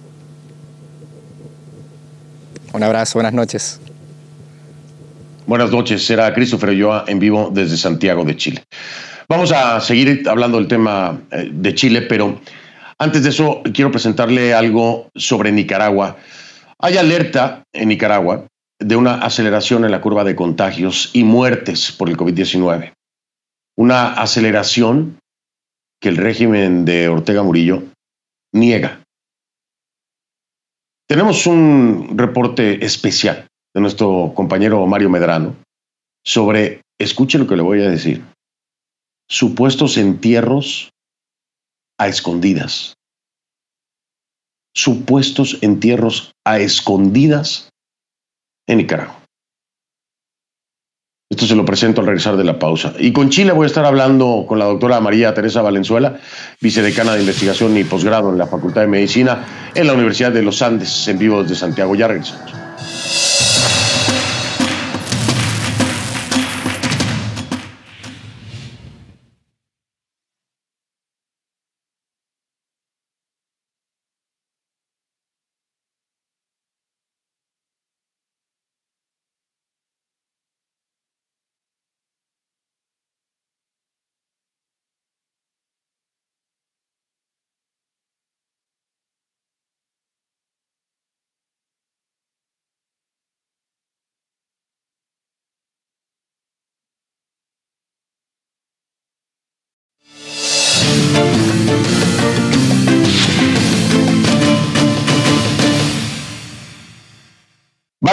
Un 2.73 2.84
abrazo, 2.84 3.13
buenas 3.13 3.34
noches. 3.34 3.80
Buenas 5.47 5.69
noches, 5.69 6.04
será 6.04 6.34
Christopher 6.34 6.71
Ulloa 6.71 7.06
en 7.08 7.19
vivo 7.19 7.51
desde 7.54 7.78
Santiago 7.78 8.25
de 8.25 8.36
Chile. 8.36 8.63
Vamos 9.30 9.51
a 9.51 9.80
seguir 9.80 10.23
hablando 10.28 10.58
del 10.58 10.67
tema 10.67 11.21
eh, 11.32 11.49
de 11.51 11.73
Chile, 11.75 12.01
pero 12.01 12.41
antes 12.99 13.23
de 13.23 13.29
eso 13.29 13.62
quiero 13.73 13.91
presentarle 13.91 14.53
algo 14.53 15.10
sobre 15.15 15.51
Nicaragua. 15.51 16.17
Hay 16.79 16.97
alerta 16.97 17.63
en 17.73 17.89
Nicaragua 17.89 18.47
de 18.79 18.95
una 18.95 19.15
aceleración 19.15 19.86
en 19.86 19.91
la 19.91 20.01
curva 20.01 20.23
de 20.23 20.36
contagios 20.36 21.10
y 21.13 21.23
muertes 21.23 21.91
por 21.91 22.10
el 22.10 22.17
COVID-19. 22.17 22.93
Una 23.77 24.13
aceleración 24.13 25.19
que 26.01 26.10
el 26.10 26.17
régimen 26.17 26.86
de 26.86 27.10
Ortega 27.10 27.43
Murillo 27.43 27.84
niega. 28.53 29.01
Tenemos 31.08 31.45
un 31.45 32.17
reporte 32.17 32.84
especial 32.86 33.47
de 33.73 33.81
nuestro 33.81 34.34
compañero 34.34 34.86
Mario 34.88 35.10
Medrano 35.10 35.55
sobre, 36.23 36.81
escuche 36.99 37.38
lo 37.38 37.47
que 37.47 37.55
le 37.55 37.62
voy 37.62 37.81
a 37.81 37.89
decir, 37.89 38.23
supuestos 39.29 39.97
entierros 39.97 40.89
a 41.97 42.08
escondidas. 42.08 42.95
Supuestos 44.75 45.60
entierros 45.62 46.34
a 46.45 46.60
escondidas 46.60 47.69
en 48.67 48.77
Nicaragua. 48.77 49.25
Esto 51.31 51.47
se 51.47 51.55
lo 51.55 51.65
presento 51.65 52.01
al 52.01 52.08
regresar 52.08 52.38
de 52.38 52.43
la 52.43 52.60
pausa. 52.60 52.93
Y 52.99 53.12
con 53.12 53.29
Chile 53.29 53.51
voy 53.51 53.63
a 53.63 53.67
estar 53.67 53.84
hablando 53.84 54.45
con 54.47 54.60
la 54.60 54.65
doctora 54.65 54.99
María 54.99 55.34
Teresa 55.34 55.62
Valenzuela, 55.62 56.19
vicedecana 56.62 57.13
de 57.13 57.21
investigación 57.21 57.75
y 57.77 57.84
posgrado 57.84 58.29
en 58.29 58.38
la 58.38 58.47
Facultad 58.47 58.81
de 58.81 58.88
Medicina 58.88 59.43
en 59.73 59.88
la 59.88 59.93
Universidad 59.93 60.31
de 60.31 60.43
los 60.43 60.62
Andes, 60.62 61.08
en 61.08 61.17
vivo 61.17 61.41
desde 61.41 61.55
Santiago. 61.55 61.95
Ya 61.95 62.08
regresamos. 62.08 62.53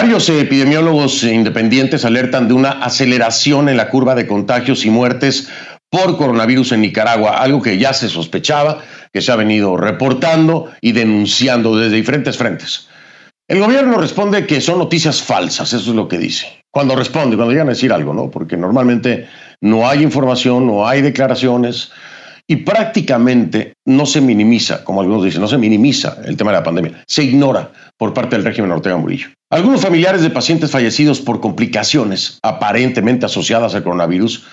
Varios 0.03 0.27
epidemiólogos 0.27 1.23
independientes 1.23 2.03
alertan 2.03 2.49
de 2.49 2.53
una 2.53 2.71
aceleración 2.71 3.69
en 3.69 3.77
la 3.77 3.87
curva 3.87 4.15
de 4.15 4.27
contagios 4.27 4.83
y 4.83 4.89
muertes 4.89 5.47
por 5.89 6.17
coronavirus 6.17 6.73
en 6.73 6.81
Nicaragua, 6.81 7.37
algo 7.37 7.61
que 7.61 7.77
ya 7.77 7.93
se 7.93 8.09
sospechaba, 8.09 8.81
que 9.13 9.21
se 9.21 9.31
ha 9.31 9.37
venido 9.37 9.77
reportando 9.77 10.69
y 10.81 10.91
denunciando 10.91 11.77
desde 11.77 11.95
diferentes 11.95 12.35
frentes. 12.35 12.89
El 13.47 13.61
gobierno 13.61 13.97
responde 13.97 14.45
que 14.45 14.59
son 14.59 14.79
noticias 14.79 15.21
falsas, 15.21 15.71
eso 15.71 15.91
es 15.91 15.95
lo 15.95 16.09
que 16.09 16.17
dice. 16.17 16.47
Cuando 16.69 16.97
responde, 16.97 17.37
cuando 17.37 17.53
llegan 17.53 17.69
a 17.69 17.71
decir 17.71 17.93
algo, 17.93 18.13
¿no? 18.13 18.29
Porque 18.29 18.57
normalmente 18.57 19.29
no 19.61 19.87
hay 19.87 20.03
información, 20.03 20.67
no 20.67 20.85
hay 20.85 21.01
declaraciones, 21.01 21.93
y 22.45 22.57
prácticamente 22.57 23.72
no 23.85 24.05
se 24.05 24.21
minimiza, 24.21 24.83
como 24.83 25.01
algunos 25.01 25.23
dicen, 25.23 25.41
no 25.41 25.47
se 25.47 25.57
minimiza 25.57 26.17
el 26.25 26.37
tema 26.37 26.51
de 26.51 26.57
la 26.57 26.63
pandemia, 26.63 27.03
se 27.07 27.23
ignora 27.23 27.71
por 27.97 28.13
parte 28.13 28.35
del 28.35 28.45
régimen 28.45 28.71
Ortega 28.71 28.97
Murillo. 28.97 29.27
Algunos 29.51 29.81
familiares 29.81 30.21
de 30.21 30.29
pacientes 30.29 30.71
fallecidos 30.71 31.21
por 31.21 31.39
complicaciones 31.41 32.39
aparentemente 32.41 33.25
asociadas 33.25 33.75
al 33.75 33.83
coronavirus 33.83 34.45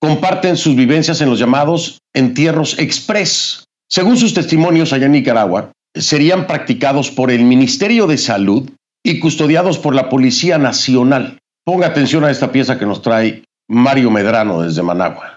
comparten 0.00 0.56
sus 0.56 0.76
vivencias 0.76 1.20
en 1.20 1.30
los 1.30 1.38
llamados 1.38 1.98
entierros 2.14 2.78
express. 2.78 3.64
Según 3.88 4.16
sus 4.16 4.34
testimonios 4.34 4.92
allá 4.92 5.06
en 5.06 5.12
Nicaragua, 5.12 5.72
serían 5.94 6.46
practicados 6.46 7.10
por 7.10 7.30
el 7.30 7.44
Ministerio 7.44 8.06
de 8.06 8.18
Salud 8.18 8.68
y 9.04 9.20
custodiados 9.20 9.78
por 9.78 9.94
la 9.94 10.08
Policía 10.08 10.58
Nacional. 10.58 11.38
Ponga 11.64 11.86
atención 11.86 12.24
a 12.24 12.30
esta 12.30 12.52
pieza 12.52 12.78
que 12.78 12.86
nos 12.86 13.00
trae 13.00 13.44
Mario 13.68 14.10
Medrano 14.10 14.60
desde 14.60 14.82
Managua 14.82 15.34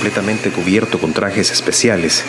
completamente 0.00 0.48
cubierto 0.50 0.98
con 0.98 1.12
trajes 1.12 1.50
especiales. 1.50 2.24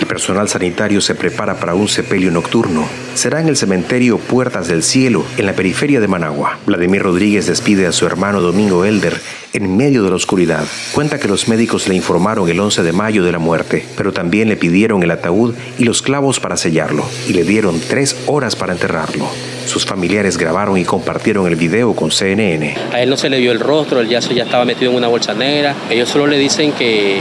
El 0.00 0.06
personal 0.06 0.48
sanitario 0.48 1.00
se 1.00 1.14
prepara 1.14 1.56
para 1.56 1.74
un 1.74 1.88
sepelio 1.88 2.30
nocturno. 2.30 2.88
Será 3.14 3.40
en 3.40 3.48
el 3.48 3.56
cementerio 3.56 4.18
Puertas 4.18 4.68
del 4.68 4.82
Cielo, 4.82 5.24
en 5.36 5.46
la 5.46 5.54
periferia 5.54 6.00
de 6.00 6.06
Managua. 6.06 6.58
Vladimir 6.66 7.02
Rodríguez 7.02 7.46
despide 7.46 7.86
a 7.86 7.92
su 7.92 8.06
hermano 8.06 8.40
Domingo 8.40 8.84
Elder 8.84 9.20
en 9.52 9.76
medio 9.76 10.04
de 10.04 10.10
la 10.10 10.16
oscuridad. 10.16 10.64
Cuenta 10.92 11.18
que 11.18 11.26
los 11.26 11.48
médicos 11.48 11.88
le 11.88 11.96
informaron 11.96 12.48
el 12.48 12.60
11 12.60 12.82
de 12.82 12.92
mayo 12.92 13.24
de 13.24 13.32
la 13.32 13.38
muerte, 13.38 13.84
pero 13.96 14.12
también 14.12 14.48
le 14.48 14.56
pidieron 14.56 15.02
el 15.02 15.10
ataúd 15.10 15.54
y 15.78 15.84
los 15.84 16.02
clavos 16.02 16.38
para 16.38 16.56
sellarlo, 16.56 17.04
y 17.26 17.32
le 17.32 17.44
dieron 17.44 17.80
tres 17.80 18.16
horas 18.26 18.54
para 18.54 18.74
enterrarlo. 18.74 19.28
Sus 19.66 19.84
familiares 19.84 20.38
grabaron 20.38 20.78
y 20.78 20.84
compartieron 20.84 21.46
el 21.46 21.56
video 21.56 21.94
con 21.94 22.10
CNN. 22.10 22.76
A 22.92 23.02
él 23.02 23.10
no 23.10 23.16
se 23.16 23.28
le 23.28 23.38
vio 23.38 23.52
el 23.52 23.60
rostro, 23.60 24.00
el 24.00 24.08
yazo 24.08 24.32
ya 24.32 24.44
estaba 24.44 24.64
metido 24.64 24.90
en 24.90 24.96
una 24.96 25.08
bolsa 25.08 25.34
negra. 25.34 25.74
Ellos 25.90 26.08
solo 26.08 26.26
le 26.26 26.38
dicen 26.38 26.72
que 26.72 27.20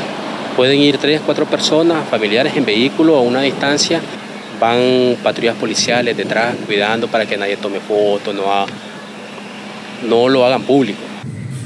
pueden 0.57 0.79
ir 0.79 0.97
tres, 0.97 1.21
cuatro 1.23 1.45
personas, 1.45 2.09
familiares 2.09 2.57
en 2.57 2.65
vehículo 2.65 3.15
a 3.15 3.21
una 3.21 3.41
distancia. 3.41 4.01
Van 4.59 5.15
patrullas 5.21 5.55
policiales 5.55 6.17
detrás 6.17 6.55
cuidando 6.65 7.07
para 7.07 7.27
que 7.27 7.37
nadie 7.37 7.57
tome 7.57 7.79
fotos, 7.79 8.35
no, 10.09 10.29
lo 10.29 10.45
hagan 10.45 10.63
público. 10.63 10.99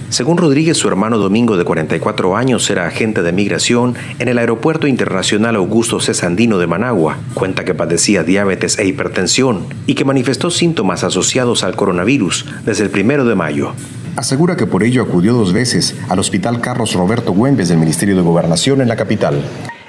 Según 0.09 0.37
Rodríguez, 0.37 0.75
su 0.75 0.89
hermano 0.89 1.17
Domingo, 1.17 1.55
de 1.55 1.63
44 1.63 2.35
años, 2.35 2.69
era 2.69 2.85
agente 2.85 3.23
de 3.23 3.31
migración 3.31 3.95
en 4.19 4.27
el 4.27 4.37
Aeropuerto 4.39 4.87
Internacional 4.87 5.55
Augusto 5.55 6.01
Cesandino 6.01 6.57
de 6.57 6.67
Managua. 6.67 7.17
Cuenta 7.33 7.63
que 7.63 7.73
padecía 7.73 8.23
diabetes 8.23 8.77
e 8.77 8.85
hipertensión 8.85 9.67
y 9.87 9.93
que 9.95 10.03
manifestó 10.03 10.51
síntomas 10.51 11.05
asociados 11.05 11.63
al 11.63 11.77
coronavirus 11.77 12.45
desde 12.65 12.83
el 12.83 12.89
primero 12.89 13.23
de 13.23 13.35
mayo. 13.35 13.73
Asegura 14.15 14.55
que 14.55 14.65
por 14.65 14.83
ello 14.83 15.03
acudió 15.03 15.33
dos 15.33 15.53
veces 15.53 15.95
al 16.09 16.19
Hospital 16.19 16.59
Carlos 16.61 16.93
Roberto 16.93 17.31
Güembes 17.31 17.69
del 17.69 17.77
Ministerio 17.77 18.15
de 18.15 18.21
Gobernación 18.21 18.81
en 18.81 18.87
la 18.87 18.95
capital. 18.95 19.41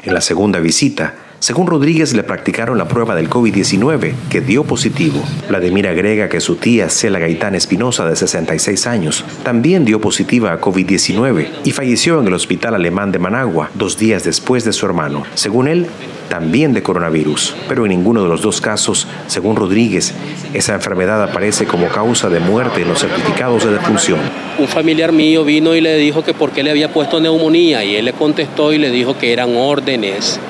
En 0.05 0.15
la 0.15 0.21
segunda 0.21 0.59
visita, 0.61 1.15
según 1.43 1.67
Rodríguez, 1.67 2.15
le 2.15 2.23
practicaron 2.23 2.79
la 2.79 2.87
prueba 2.87 3.17
del 3.17 3.29
COVID-19, 3.29 4.15
que 4.31 4.41
dio 4.41 4.63
positivo. 4.63 5.21
Vladimir 5.49 5.89
agrega 5.89 6.29
que 6.29 6.41
su 6.41 6.55
tía 6.55 6.89
Cela 6.89 7.19
Gaitán 7.19 7.57
Espinosa, 7.57 8.07
de 8.07 8.15
66 8.15 8.87
años, 8.87 9.25
también 9.43 9.85
dio 9.85 10.01
positiva 10.01 10.53
a 10.53 10.61
COVID-19 10.61 11.49
y 11.65 11.73
falleció 11.73 12.21
en 12.21 12.29
el 12.29 12.35
hospital 12.35 12.77
alemán 12.77 13.11
de 13.11 13.19
Managua 13.19 13.71
dos 13.75 13.99
días 13.99 14.23
después 14.23 14.65
de 14.65 14.73
su 14.73 14.87
hermano. 14.87 15.25
Según 15.35 15.67
él, 15.67 15.89
también 16.33 16.73
de 16.73 16.83
coronavirus, 16.83 17.55
pero 17.69 17.85
en 17.85 17.91
ninguno 17.91 18.23
de 18.23 18.29
los 18.31 18.41
dos 18.41 18.63
casos, 18.63 19.07
según 19.27 19.55
Rodríguez, 19.55 20.15
esa 20.55 20.73
enfermedad 20.73 21.23
aparece 21.23 21.67
como 21.67 21.89
causa 21.89 22.31
de 22.31 22.41
muerte 22.41 22.81
en 22.81 22.89
los 22.89 23.01
certificados 23.01 23.67
de 23.67 23.73
defunción. 23.73 24.19
Un 24.59 24.67
familiar 24.67 25.13
mío 25.13 25.45
vino 25.45 25.75
y 25.75 25.83
le 25.83 25.95
dijo 25.99 26.25
que 26.25 26.33
por 26.33 26.51
qué 26.51 26.63
le 26.63 26.71
había 26.71 26.91
puesto 26.91 27.21
neumonía 27.21 27.85
y 27.85 27.97
él 27.97 28.07
le 28.07 28.15
contestó 28.15 28.73
y 28.73 28.79
le 28.79 28.91
dijo 28.91 29.19
que 29.19 29.35
eran 29.35 29.55
órdenes 29.55 30.41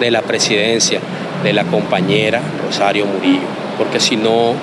de 0.00 0.10
la 0.10 0.22
presidencia 0.22 1.00
de 1.44 1.52
la 1.52 1.64
compañera 1.64 2.40
Rosario 2.64 3.04
Murillo, 3.04 3.46
porque 3.76 4.00
si 4.00 4.16
no 4.16 4.54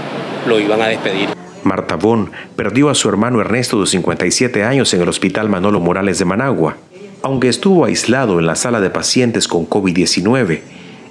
lo 0.48 0.60
iban 0.60 0.82
a 0.82 0.88
despedir. 0.88 1.30
Marta 1.62 1.98
Bon 1.98 2.32
perdió 2.56 2.90
a 2.90 2.96
su 2.96 3.10
hermano 3.10 3.42
Ernesto 3.42 3.80
de 3.80 3.86
57 3.86 4.64
años 4.64 4.92
en 4.96 5.04
el 5.04 5.08
Hospital 5.08 5.50
Manolo 5.50 5.80
Morales 5.80 6.18
de 6.18 6.26
Managua. 6.26 6.78
Aunque 7.26 7.48
estuvo 7.48 7.86
aislado 7.86 8.38
en 8.38 8.46
la 8.46 8.56
sala 8.58 8.82
de 8.82 8.90
pacientes 8.90 9.48
con 9.48 9.66
COVID-19, 9.66 10.60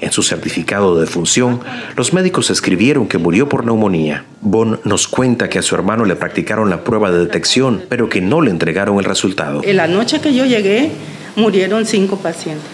en 0.03 0.13
su 0.13 0.23
certificado 0.23 0.95
de 0.95 1.01
defunción, 1.07 1.61
los 1.97 2.13
médicos 2.13 2.51
escribieron 2.51 3.09
que 3.09 3.17
murió 3.17 3.49
por 3.49 3.65
neumonía. 3.65 4.27
Bon 4.43 4.79
nos 4.85 5.09
cuenta 5.09 5.49
que 5.49 5.59
a 5.59 5.63
su 5.63 5.75
hermano 5.75 6.05
le 6.05 6.15
practicaron 6.15 6.69
la 6.69 6.85
prueba 6.85 7.11
de 7.11 7.21
detección, 7.21 7.85
pero 7.89 8.11
que 8.11 8.21
no 8.21 8.43
le 8.43 8.51
entregaron 8.51 8.99
el 8.99 9.07
resultado. 9.07 9.63
En 9.65 9.79
la 9.79 9.87
noche 9.87 10.21
que 10.21 10.35
yo 10.35 10.45
llegué, 10.45 10.91
murieron 11.35 11.87
cinco 11.87 12.19
pacientes. 12.19 12.69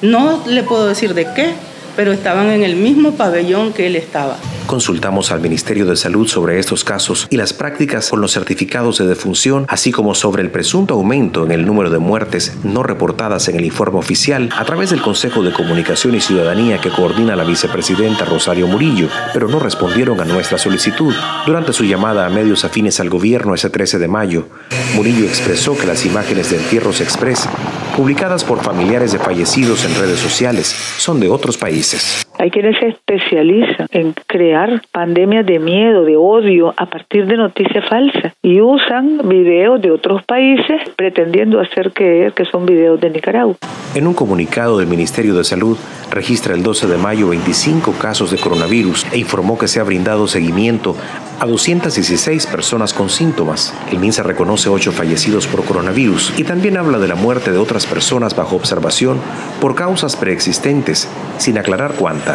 No 0.00 0.42
le 0.46 0.62
puedo 0.62 0.86
decir 0.86 1.12
de 1.12 1.26
qué, 1.34 1.52
pero 1.98 2.12
estaban 2.12 2.50
en 2.50 2.62
el 2.62 2.76
mismo 2.76 3.16
pabellón 3.16 3.72
que 3.72 3.88
él 3.88 3.96
estaba. 3.96 4.36
Consultamos 4.68 5.32
al 5.32 5.40
Ministerio 5.40 5.84
de 5.84 5.96
Salud 5.96 6.28
sobre 6.28 6.60
estos 6.60 6.84
casos 6.84 7.26
y 7.28 7.36
las 7.36 7.52
prácticas 7.52 8.10
con 8.10 8.20
los 8.20 8.32
certificados 8.32 8.98
de 8.98 9.06
defunción, 9.06 9.66
así 9.66 9.90
como 9.90 10.14
sobre 10.14 10.44
el 10.44 10.50
presunto 10.52 10.94
aumento 10.94 11.44
en 11.44 11.50
el 11.50 11.66
número 11.66 11.90
de 11.90 11.98
muertes 11.98 12.56
no 12.62 12.84
reportadas 12.84 13.48
en 13.48 13.56
el 13.56 13.64
informe 13.64 13.98
oficial 13.98 14.48
a 14.56 14.64
través 14.64 14.90
del 14.90 15.02
Consejo 15.02 15.42
de 15.42 15.52
Comunicación 15.52 16.14
y 16.14 16.20
Ciudadanía 16.20 16.80
que 16.80 16.90
coordina 16.90 17.34
la 17.34 17.42
vicepresidenta 17.42 18.26
Rosario 18.26 18.68
Murillo, 18.68 19.08
pero 19.32 19.48
no 19.48 19.58
respondieron 19.58 20.20
a 20.20 20.24
nuestra 20.24 20.56
solicitud. 20.56 21.12
Durante 21.46 21.72
su 21.72 21.82
llamada 21.82 22.26
a 22.26 22.30
medios 22.30 22.64
afines 22.64 23.00
al 23.00 23.10
gobierno 23.10 23.54
ese 23.54 23.70
13 23.70 23.98
de 23.98 24.06
mayo, 24.06 24.46
Murillo 24.94 25.24
expresó 25.24 25.76
que 25.76 25.86
las 25.86 26.06
imágenes 26.06 26.50
de 26.50 26.58
entierros 26.58 27.00
express 27.00 27.48
publicadas 27.96 28.44
por 28.44 28.62
familiares 28.62 29.10
de 29.10 29.18
fallecidos 29.18 29.84
en 29.84 29.92
redes 29.96 30.20
sociales 30.20 30.72
son 30.98 31.18
de 31.18 31.28
otros 31.28 31.56
países 31.56 31.87
felices. 31.88 32.27
Hay 32.38 32.52
quienes 32.52 32.78
se 32.78 32.88
especializan 32.88 33.88
en 33.90 34.14
crear 34.28 34.80
pandemias 34.92 35.44
de 35.44 35.58
miedo, 35.58 36.04
de 36.04 36.16
odio 36.16 36.72
a 36.76 36.86
partir 36.86 37.26
de 37.26 37.36
noticias 37.36 37.84
falsas 37.88 38.32
y 38.42 38.60
usan 38.60 39.28
videos 39.28 39.82
de 39.82 39.90
otros 39.90 40.22
países 40.24 40.82
pretendiendo 40.96 41.60
hacer 41.60 41.92
creer 41.92 42.32
que 42.34 42.44
son 42.44 42.64
videos 42.64 43.00
de 43.00 43.10
Nicaragua. 43.10 43.56
En 43.96 44.06
un 44.06 44.14
comunicado 44.14 44.78
del 44.78 44.86
Ministerio 44.86 45.34
de 45.34 45.42
Salud 45.42 45.76
registra 46.10 46.54
el 46.54 46.62
12 46.62 46.86
de 46.86 46.96
mayo 46.96 47.28
25 47.28 47.92
casos 47.92 48.30
de 48.30 48.38
coronavirus 48.38 49.06
e 49.12 49.18
informó 49.18 49.58
que 49.58 49.66
se 49.66 49.80
ha 49.80 49.82
brindado 49.82 50.28
seguimiento 50.28 50.94
a 51.40 51.46
216 51.46 52.46
personas 52.46 52.94
con 52.94 53.08
síntomas. 53.10 53.74
El 53.90 53.98
MINSA 53.98 54.22
reconoce 54.22 54.68
8 54.68 54.92
fallecidos 54.92 55.46
por 55.46 55.64
coronavirus 55.64 56.38
y 56.38 56.44
también 56.44 56.76
habla 56.76 56.98
de 56.98 57.08
la 57.08 57.14
muerte 57.14 57.50
de 57.50 57.58
otras 57.58 57.86
personas 57.86 58.36
bajo 58.36 58.56
observación 58.56 59.18
por 59.60 59.74
causas 59.74 60.16
preexistentes, 60.16 61.08
sin 61.38 61.58
aclarar 61.58 61.94
cuántas. 61.94 62.27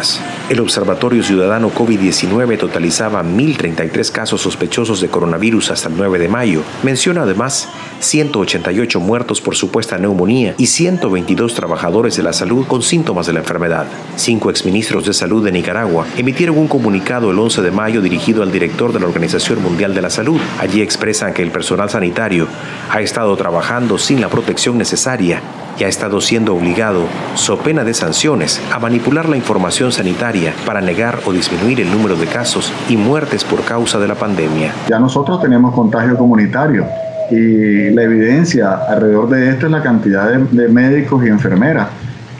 El 0.50 0.58
Observatorio 0.58 1.22
Ciudadano 1.22 1.70
COVID-19 1.70 2.58
totalizaba 2.58 3.22
1.033 3.22 4.10
casos 4.10 4.40
sospechosos 4.40 5.00
de 5.00 5.08
coronavirus 5.08 5.70
hasta 5.70 5.88
el 5.88 5.96
9 5.96 6.18
de 6.18 6.28
mayo. 6.28 6.62
Menciona 6.82 7.22
además 7.22 7.68
188 8.00 8.98
muertos 8.98 9.40
por 9.40 9.54
supuesta 9.54 9.96
neumonía 9.96 10.54
y 10.58 10.66
122 10.66 11.54
trabajadores 11.54 12.16
de 12.16 12.24
la 12.24 12.32
salud 12.32 12.66
con 12.66 12.82
síntomas 12.82 13.26
de 13.26 13.34
la 13.34 13.38
enfermedad. 13.40 13.86
Cinco 14.16 14.50
exministros 14.50 15.06
de 15.06 15.14
salud 15.14 15.44
de 15.44 15.52
Nicaragua 15.52 16.06
emitieron 16.16 16.58
un 16.58 16.66
comunicado 16.66 17.30
el 17.30 17.38
11 17.38 17.62
de 17.62 17.70
mayo 17.70 18.00
dirigido 18.00 18.42
al 18.42 18.50
director 18.50 18.92
de 18.92 18.98
la 18.98 19.06
Organización 19.06 19.62
Mundial 19.62 19.94
de 19.94 20.02
la 20.02 20.10
Salud. 20.10 20.40
Allí 20.58 20.82
expresan 20.82 21.32
que 21.32 21.42
el 21.42 21.52
personal 21.52 21.88
sanitario 21.88 22.48
ha 22.90 23.00
estado 23.00 23.36
trabajando 23.36 23.96
sin 23.98 24.20
la 24.20 24.28
protección 24.28 24.76
necesaria 24.76 25.40
y 25.78 25.84
ha 25.84 25.88
estado 25.88 26.20
siendo 26.20 26.54
obligado, 26.54 27.06
so 27.34 27.58
pena 27.58 27.84
de 27.84 27.94
sanciones, 27.94 28.60
a 28.72 28.78
manipular 28.78 29.28
la 29.28 29.36
información 29.36 29.83
sanitaria 29.92 30.52
para 30.66 30.80
negar 30.80 31.20
o 31.26 31.32
disminuir 31.32 31.80
el 31.80 31.90
número 31.90 32.16
de 32.16 32.26
casos 32.26 32.72
y 32.88 32.96
muertes 32.96 33.44
por 33.44 33.62
causa 33.62 33.98
de 33.98 34.08
la 34.08 34.14
pandemia. 34.14 34.72
Ya 34.88 34.98
nosotros 34.98 35.40
tenemos 35.40 35.74
contagio 35.74 36.16
comunitario 36.16 36.86
y 37.30 37.90
la 37.90 38.02
evidencia 38.02 38.72
alrededor 38.88 39.28
de 39.30 39.50
esto 39.50 39.66
es 39.66 39.72
la 39.72 39.82
cantidad 39.82 40.30
de, 40.30 40.44
de 40.50 40.68
médicos 40.68 41.24
y 41.24 41.28
enfermeras 41.28 41.88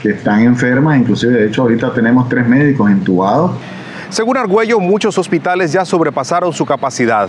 que 0.01 0.11
están 0.11 0.41
enfermas, 0.41 0.97
inclusive 0.99 1.33
de 1.33 1.47
hecho 1.47 1.63
ahorita 1.63 1.93
tenemos 1.93 2.29
tres 2.29 2.47
médicos 2.47 2.91
intubados 2.91 3.51
según 4.09 4.37
Argüello, 4.37 4.79
muchos 4.79 5.17
hospitales 5.17 5.71
ya 5.71 5.83
sobrepasaron 5.83 6.53
su 6.53 6.65
capacidad 6.65 7.27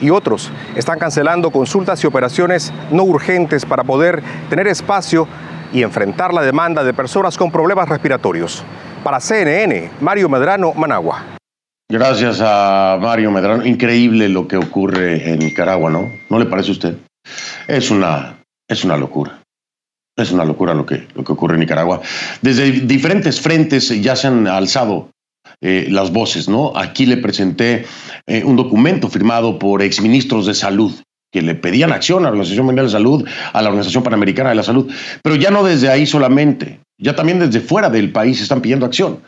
y 0.00 0.10
otros 0.10 0.50
están 0.74 0.98
cancelando 0.98 1.50
consultas 1.50 2.02
y 2.02 2.06
operaciones 2.06 2.72
no 2.90 3.04
urgentes 3.04 3.64
para 3.64 3.84
poder 3.84 4.22
tener 4.50 4.66
espacio 4.66 5.26
y 5.72 5.82
enfrentar 5.82 6.34
la 6.34 6.42
demanda 6.42 6.84
de 6.84 6.92
personas 6.92 7.38
con 7.38 7.50
problemas 7.50 7.88
respiratorios. 7.88 8.64
Para 9.06 9.20
CNN, 9.20 9.88
Mario 10.00 10.28
Medrano, 10.28 10.74
Managua. 10.74 11.38
Gracias 11.88 12.40
a 12.42 12.98
Mario 13.00 13.30
Medrano. 13.30 13.64
Increíble 13.64 14.28
lo 14.28 14.48
que 14.48 14.56
ocurre 14.56 15.30
en 15.30 15.38
Nicaragua, 15.38 15.92
¿no? 15.92 16.10
¿No 16.28 16.40
le 16.40 16.46
parece 16.46 16.70
a 16.70 16.72
usted? 16.72 16.96
Es 17.68 17.92
una, 17.92 18.42
es 18.66 18.82
una 18.82 18.96
locura. 18.96 19.40
Es 20.16 20.32
una 20.32 20.44
locura 20.44 20.74
lo 20.74 20.84
que, 20.84 21.06
lo 21.14 21.22
que 21.22 21.30
ocurre 21.30 21.54
en 21.54 21.60
Nicaragua. 21.60 22.00
Desde 22.42 22.68
diferentes 22.72 23.40
frentes 23.40 23.90
ya 24.02 24.16
se 24.16 24.26
han 24.26 24.48
alzado 24.48 25.10
eh, 25.60 25.86
las 25.88 26.12
voces, 26.12 26.48
¿no? 26.48 26.72
Aquí 26.74 27.06
le 27.06 27.18
presenté 27.18 27.86
eh, 28.26 28.42
un 28.42 28.56
documento 28.56 29.08
firmado 29.08 29.56
por 29.60 29.82
exministros 29.82 30.46
de 30.46 30.54
salud 30.54 30.92
que 31.32 31.42
le 31.42 31.54
pedían 31.54 31.92
acción 31.92 32.20
a 32.20 32.22
la 32.22 32.30
Organización 32.30 32.66
Mundial 32.66 32.86
de 32.86 32.92
Salud, 32.92 33.28
a 33.52 33.62
la 33.62 33.68
Organización 33.68 34.02
Panamericana 34.02 34.48
de 34.48 34.56
la 34.56 34.64
Salud, 34.64 34.92
pero 35.22 35.36
ya 35.36 35.52
no 35.52 35.62
desde 35.62 35.90
ahí 35.90 36.06
solamente, 36.06 36.80
ya 36.98 37.14
también 37.14 37.38
desde 37.38 37.60
fuera 37.60 37.90
del 37.90 38.12
país 38.12 38.40
están 38.40 38.60
pidiendo 38.60 38.86
acción. 38.86 39.20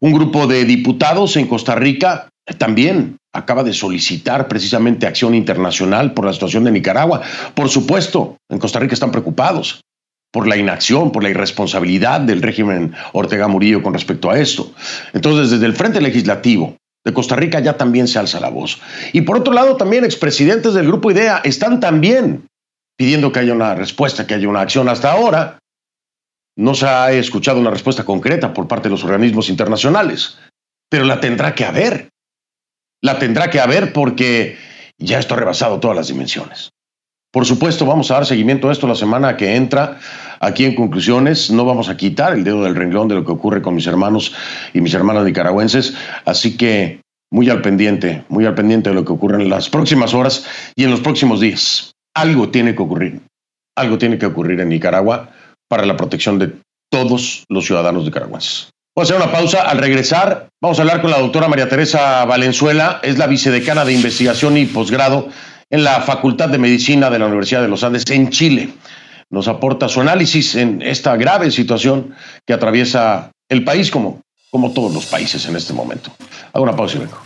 Un 0.00 0.12
grupo 0.12 0.46
de 0.46 0.64
diputados 0.64 1.36
en 1.36 1.46
Costa 1.46 1.74
Rica 1.74 2.28
también 2.58 3.16
acaba 3.32 3.62
de 3.62 3.72
solicitar 3.72 4.48
precisamente 4.48 5.06
acción 5.06 5.34
internacional 5.34 6.12
por 6.12 6.26
la 6.26 6.32
situación 6.32 6.64
de 6.64 6.72
Nicaragua. 6.72 7.22
Por 7.54 7.68
supuesto, 7.68 8.36
en 8.50 8.58
Costa 8.58 8.78
Rica 8.78 8.94
están 8.94 9.12
preocupados 9.12 9.80
por 10.32 10.48
la 10.48 10.56
inacción, 10.56 11.12
por 11.12 11.22
la 11.22 11.30
irresponsabilidad 11.30 12.20
del 12.20 12.42
régimen 12.42 12.94
Ortega 13.12 13.48
Murillo 13.48 13.82
con 13.82 13.92
respecto 13.92 14.30
a 14.30 14.38
esto. 14.38 14.72
Entonces, 15.12 15.50
desde 15.50 15.66
el 15.66 15.74
Frente 15.74 16.00
Legislativo 16.00 16.76
de 17.04 17.12
Costa 17.12 17.36
Rica 17.36 17.60
ya 17.60 17.76
también 17.76 18.08
se 18.08 18.18
alza 18.18 18.40
la 18.40 18.48
voz. 18.48 18.80
Y 19.12 19.22
por 19.22 19.36
otro 19.36 19.52
lado, 19.52 19.76
también 19.76 20.04
expresidentes 20.04 20.74
del 20.74 20.86
Grupo 20.86 21.10
IDEA 21.10 21.42
están 21.44 21.80
también 21.80 22.46
pidiendo 22.96 23.32
que 23.32 23.40
haya 23.40 23.52
una 23.52 23.74
respuesta, 23.74 24.26
que 24.26 24.34
haya 24.34 24.48
una 24.48 24.60
acción. 24.62 24.88
Hasta 24.88 25.12
ahora 25.12 25.58
no 26.56 26.74
se 26.74 26.86
ha 26.86 27.12
escuchado 27.12 27.60
una 27.60 27.70
respuesta 27.70 28.04
concreta 28.04 28.52
por 28.52 28.68
parte 28.68 28.88
de 28.88 28.92
los 28.92 29.04
organismos 29.04 29.48
internacionales, 29.48 30.38
pero 30.88 31.04
la 31.04 31.20
tendrá 31.20 31.54
que 31.54 31.64
haber. 31.64 32.08
La 33.00 33.18
tendrá 33.18 33.50
que 33.50 33.60
haber 33.60 33.92
porque 33.92 34.56
ya 34.98 35.18
esto 35.18 35.34
ha 35.34 35.38
rebasado 35.38 35.80
todas 35.80 35.96
las 35.96 36.08
dimensiones. 36.08 36.70
Por 37.32 37.46
supuesto, 37.46 37.86
vamos 37.86 38.10
a 38.10 38.14
dar 38.14 38.26
seguimiento 38.26 38.68
a 38.68 38.72
esto 38.72 38.86
la 38.86 38.94
semana 38.94 39.38
que 39.38 39.56
entra. 39.56 39.98
Aquí 40.38 40.66
en 40.66 40.74
conclusiones, 40.74 41.50
no 41.50 41.64
vamos 41.64 41.88
a 41.88 41.96
quitar 41.96 42.34
el 42.34 42.44
dedo 42.44 42.62
del 42.62 42.76
renglón 42.76 43.08
de 43.08 43.14
lo 43.14 43.24
que 43.24 43.32
ocurre 43.32 43.62
con 43.62 43.74
mis 43.74 43.86
hermanos 43.86 44.34
y 44.74 44.82
mis 44.82 44.92
hermanas 44.92 45.24
nicaragüenses. 45.24 45.94
Así 46.26 46.58
que 46.58 47.00
muy 47.30 47.48
al 47.48 47.62
pendiente, 47.62 48.24
muy 48.28 48.44
al 48.44 48.54
pendiente 48.54 48.90
de 48.90 48.94
lo 48.94 49.06
que 49.06 49.12
ocurre 49.12 49.42
en 49.42 49.48
las 49.48 49.70
próximas 49.70 50.12
horas 50.12 50.44
y 50.76 50.84
en 50.84 50.90
los 50.90 51.00
próximos 51.00 51.40
días. 51.40 51.92
Algo 52.14 52.50
tiene 52.50 52.74
que 52.74 52.82
ocurrir. 52.82 53.22
Algo 53.74 53.96
tiene 53.96 54.18
que 54.18 54.26
ocurrir 54.26 54.60
en 54.60 54.68
Nicaragua 54.68 55.30
para 55.72 55.86
la 55.86 55.96
protección 55.96 56.38
de 56.38 56.52
todos 56.90 57.46
los 57.48 57.64
ciudadanos 57.64 58.04
nicaragüenses. 58.04 58.68
Vamos 58.94 59.10
a 59.10 59.14
hacer 59.14 59.26
una 59.26 59.32
pausa. 59.32 59.62
Al 59.62 59.78
regresar, 59.78 60.48
vamos 60.60 60.78
a 60.78 60.82
hablar 60.82 61.00
con 61.00 61.10
la 61.10 61.18
doctora 61.18 61.48
María 61.48 61.66
Teresa 61.66 62.26
Valenzuela, 62.26 63.00
es 63.02 63.16
la 63.16 63.26
vicedecana 63.26 63.82
de 63.86 63.94
investigación 63.94 64.58
y 64.58 64.66
posgrado 64.66 65.30
en 65.70 65.82
la 65.82 66.02
Facultad 66.02 66.50
de 66.50 66.58
Medicina 66.58 67.08
de 67.08 67.18
la 67.18 67.24
Universidad 67.24 67.62
de 67.62 67.68
los 67.68 67.82
Andes 67.84 68.04
en 68.10 68.28
Chile. 68.28 68.74
Nos 69.30 69.48
aporta 69.48 69.88
su 69.88 70.02
análisis 70.02 70.56
en 70.56 70.82
esta 70.82 71.16
grave 71.16 71.50
situación 71.50 72.14
que 72.46 72.52
atraviesa 72.52 73.30
el 73.48 73.64
país 73.64 73.90
como, 73.90 74.20
como 74.50 74.72
todos 74.72 74.92
los 74.92 75.06
países 75.06 75.46
en 75.46 75.56
este 75.56 75.72
momento. 75.72 76.12
Hago 76.52 76.64
una 76.64 76.76
pausa 76.76 76.98
y 76.98 77.00
vengo. 77.00 77.18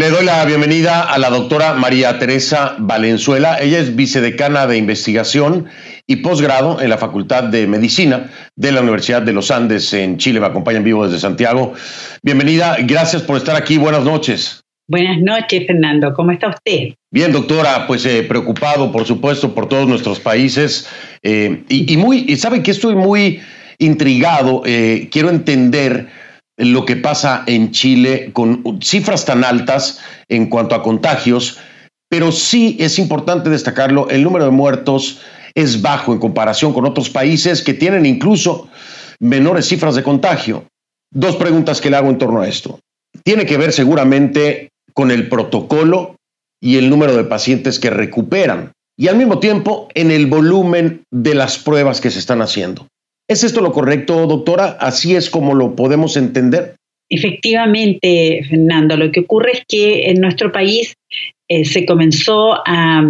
Le 0.00 0.08
doy 0.08 0.24
la 0.24 0.42
bienvenida 0.46 1.02
a 1.02 1.18
la 1.18 1.28
doctora 1.28 1.74
María 1.74 2.18
Teresa 2.18 2.74
Valenzuela. 2.78 3.58
Ella 3.60 3.80
es 3.80 3.96
vicedecana 3.96 4.66
de 4.66 4.78
investigación 4.78 5.66
y 6.06 6.16
posgrado 6.16 6.80
en 6.80 6.88
la 6.88 6.96
Facultad 6.96 7.42
de 7.42 7.66
Medicina 7.66 8.30
de 8.56 8.72
la 8.72 8.80
Universidad 8.80 9.20
de 9.20 9.34
los 9.34 9.50
Andes 9.50 9.92
en 9.92 10.16
Chile. 10.16 10.40
Me 10.40 10.46
acompaña 10.46 10.78
en 10.78 10.84
vivo 10.84 11.04
desde 11.04 11.20
Santiago. 11.20 11.74
Bienvenida, 12.22 12.78
gracias 12.80 13.20
por 13.20 13.36
estar 13.36 13.56
aquí. 13.56 13.76
Buenas 13.76 14.02
noches. 14.02 14.62
Buenas 14.88 15.20
noches, 15.20 15.66
Fernando. 15.66 16.14
¿Cómo 16.14 16.30
está 16.30 16.48
usted? 16.48 16.94
Bien, 17.10 17.30
doctora, 17.30 17.86
pues 17.86 18.06
eh, 18.06 18.22
preocupado, 18.22 18.90
por 18.90 19.04
supuesto, 19.04 19.54
por 19.54 19.68
todos 19.68 19.86
nuestros 19.86 20.18
países. 20.18 20.88
Eh, 21.22 21.62
y, 21.68 21.94
muy, 21.98 22.24
y 22.26 22.36
sabe 22.36 22.62
que 22.62 22.70
estoy 22.70 22.94
muy 22.94 23.42
intrigado. 23.76 24.62
Eh, 24.64 25.10
quiero 25.12 25.28
entender 25.28 26.08
lo 26.60 26.84
que 26.84 26.96
pasa 26.96 27.42
en 27.46 27.70
Chile 27.70 28.30
con 28.32 28.78
cifras 28.82 29.24
tan 29.24 29.44
altas 29.44 30.00
en 30.28 30.46
cuanto 30.46 30.74
a 30.74 30.82
contagios, 30.82 31.58
pero 32.08 32.32
sí 32.32 32.76
es 32.78 32.98
importante 32.98 33.50
destacarlo, 33.50 34.08
el 34.10 34.22
número 34.22 34.44
de 34.44 34.50
muertos 34.50 35.20
es 35.54 35.80
bajo 35.80 36.12
en 36.12 36.18
comparación 36.18 36.72
con 36.72 36.84
otros 36.84 37.08
países 37.08 37.62
que 37.62 37.74
tienen 37.74 38.06
incluso 38.06 38.68
menores 39.20 39.66
cifras 39.66 39.94
de 39.94 40.02
contagio. 40.02 40.64
Dos 41.12 41.36
preguntas 41.36 41.80
que 41.80 41.90
le 41.90 41.96
hago 41.96 42.10
en 42.10 42.18
torno 42.18 42.40
a 42.42 42.48
esto. 42.48 42.78
Tiene 43.24 43.46
que 43.46 43.56
ver 43.56 43.72
seguramente 43.72 44.70
con 44.92 45.10
el 45.10 45.28
protocolo 45.28 46.16
y 46.60 46.76
el 46.76 46.90
número 46.90 47.16
de 47.16 47.24
pacientes 47.24 47.78
que 47.78 47.90
recuperan 47.90 48.72
y 48.96 49.08
al 49.08 49.16
mismo 49.16 49.40
tiempo 49.40 49.88
en 49.94 50.10
el 50.10 50.26
volumen 50.26 51.04
de 51.10 51.34
las 51.34 51.58
pruebas 51.58 52.00
que 52.00 52.10
se 52.10 52.18
están 52.18 52.42
haciendo. 52.42 52.86
¿Es 53.30 53.44
esto 53.44 53.60
lo 53.60 53.70
correcto, 53.70 54.26
doctora? 54.26 54.76
¿Así 54.80 55.14
es 55.14 55.30
como 55.30 55.54
lo 55.54 55.76
podemos 55.76 56.16
entender? 56.16 56.74
Efectivamente, 57.08 58.44
Fernando, 58.48 58.96
lo 58.96 59.12
que 59.12 59.20
ocurre 59.20 59.52
es 59.52 59.62
que 59.68 60.10
en 60.10 60.20
nuestro 60.20 60.50
país 60.50 60.94
eh, 61.48 61.64
se 61.64 61.86
comenzó 61.86 62.54
a, 62.66 63.08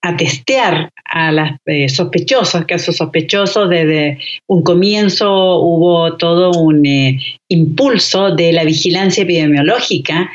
a 0.00 0.16
testear 0.16 0.88
a 1.04 1.32
los 1.32 1.50
eh, 1.66 1.90
sospechosos, 1.90 2.64
casos 2.64 2.96
sospechosos, 2.96 3.68
desde 3.68 4.18
un 4.48 4.62
comienzo 4.62 5.60
hubo 5.60 6.16
todo 6.16 6.58
un 6.58 6.86
eh, 6.86 7.20
impulso 7.50 8.34
de 8.34 8.54
la 8.54 8.64
vigilancia 8.64 9.24
epidemiológica 9.24 10.30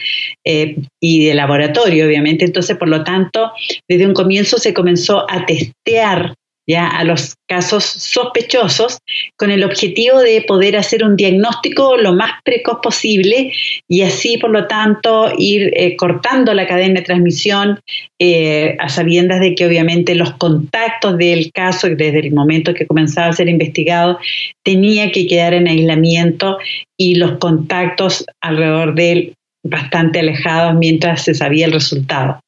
eh, 0.45 0.75
y 1.01 1.25
de 1.25 1.33
laboratorio, 1.33 2.05
obviamente. 2.05 2.45
Entonces, 2.45 2.77
por 2.77 2.87
lo 2.87 3.03
tanto, 3.03 3.51
desde 3.89 4.05
un 4.05 4.13
comienzo 4.13 4.59
se 4.59 4.75
comenzó 4.75 5.25
a 5.27 5.43
testear 5.47 6.35
ya 6.67 6.87
a 6.87 7.03
los 7.03 7.35
casos 7.47 7.83
sospechosos 7.83 8.99
con 9.37 9.51
el 9.51 9.63
objetivo 9.63 10.19
de 10.19 10.43
poder 10.47 10.77
hacer 10.77 11.03
un 11.03 11.15
diagnóstico 11.15 11.97
lo 11.97 12.13
más 12.13 12.31
precoz 12.43 12.79
posible 12.81 13.51
y 13.87 14.01
así, 14.03 14.37
por 14.37 14.51
lo 14.51 14.67
tanto, 14.67 15.31
ir 15.37 15.71
eh, 15.75 15.95
cortando 15.95 16.53
la 16.53 16.67
cadena 16.67 16.99
de 16.99 17.05
transmisión 17.05 17.79
eh, 18.19 18.75
a 18.79 18.89
sabiendas 18.89 19.39
de 19.39 19.55
que 19.55 19.65
obviamente 19.65 20.15
los 20.15 20.33
contactos 20.33 21.17
del 21.17 21.51
caso, 21.51 21.89
desde 21.89 22.19
el 22.19 22.33
momento 22.33 22.73
que 22.73 22.87
comenzaba 22.87 23.27
a 23.27 23.33
ser 23.33 23.49
investigado, 23.49 24.19
tenía 24.63 25.11
que 25.11 25.27
quedar 25.27 25.53
en 25.53 25.67
aislamiento 25.67 26.57
y 26.97 27.15
los 27.15 27.37
contactos 27.39 28.25
alrededor 28.41 28.95
de 28.95 29.11
él 29.11 29.33
bastante 29.63 30.19
alejados 30.19 30.75
mientras 30.75 31.23
se 31.23 31.33
sabía 31.33 31.65
el 31.65 31.73
resultado. 31.73 32.39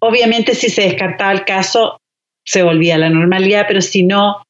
Obviamente, 0.00 0.54
si 0.54 0.68
se 0.68 0.82
descartaba 0.82 1.32
el 1.32 1.44
caso, 1.44 1.98
se 2.48 2.62
volvía 2.62 2.94
a 2.94 2.98
la 2.98 3.10
normalidad, 3.10 3.66
pero 3.68 3.82
si 3.82 4.04
no, 4.04 4.42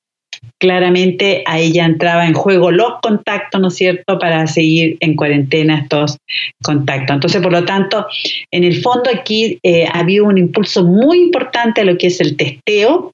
claramente 0.61 1.43
ahí 1.47 1.73
ya 1.73 1.85
entraba 1.85 2.27
en 2.27 2.33
juego 2.33 2.71
los 2.71 3.01
contactos, 3.03 3.61
¿no 3.61 3.69
es 3.69 3.75
cierto?, 3.75 4.21
para 4.21 4.47
seguir 4.47 4.97
en 5.01 5.17
cuarentena 5.17 5.81
estos 5.81 6.17
contactos. 6.63 7.17
Entonces, 7.17 7.43
por 7.43 7.51
lo 7.51 7.65
tanto, 7.65 8.07
en 8.53 8.63
el 8.63 8.81
fondo 8.81 9.11
aquí 9.13 9.59
eh, 9.65 9.89
había 9.93 10.23
un 10.23 10.39
impulso 10.39 10.85
muy 10.85 11.19
importante 11.23 11.81
a 11.81 11.85
lo 11.85 11.99
que 11.99 12.07
es 12.07 12.21
el 12.21 12.37
testeo 12.37 13.11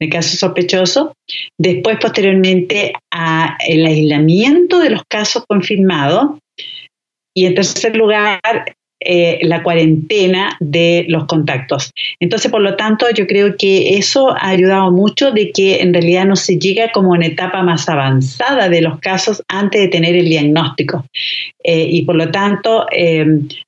de 0.00 0.08
casos 0.08 0.40
sospechosos, 0.40 1.12
después 1.60 1.96
posteriormente 2.00 2.94
a 3.12 3.56
el 3.68 3.86
aislamiento 3.86 4.80
de 4.80 4.90
los 4.90 5.02
casos 5.08 5.44
confirmados 5.46 6.40
y 7.36 7.46
en 7.46 7.54
tercer 7.54 7.94
lugar 7.94 8.40
eh, 9.04 9.40
la 9.42 9.62
cuarentena 9.62 10.56
de 10.60 11.06
los 11.08 11.26
contactos. 11.26 11.92
Entonces, 12.20 12.50
por 12.50 12.60
lo 12.60 12.76
tanto, 12.76 13.06
yo 13.12 13.26
creo 13.26 13.56
que 13.56 13.96
eso 13.96 14.30
ha 14.30 14.50
ayudado 14.50 14.92
mucho 14.92 15.32
de 15.32 15.50
que 15.50 15.80
en 15.80 15.92
realidad 15.92 16.24
no 16.24 16.36
se 16.36 16.56
llega 16.56 16.92
como 16.92 17.10
una 17.10 17.26
etapa 17.26 17.62
más 17.62 17.88
avanzada 17.88 18.68
de 18.68 18.80
los 18.80 19.00
casos 19.00 19.42
antes 19.48 19.80
de 19.80 19.88
tener 19.88 20.14
el 20.14 20.26
diagnóstico. 20.26 21.04
Eh, 21.64 21.86
y 21.90 22.02
por 22.02 22.14
lo 22.14 22.30
tanto, 22.30 22.86
eh, 22.92 23.26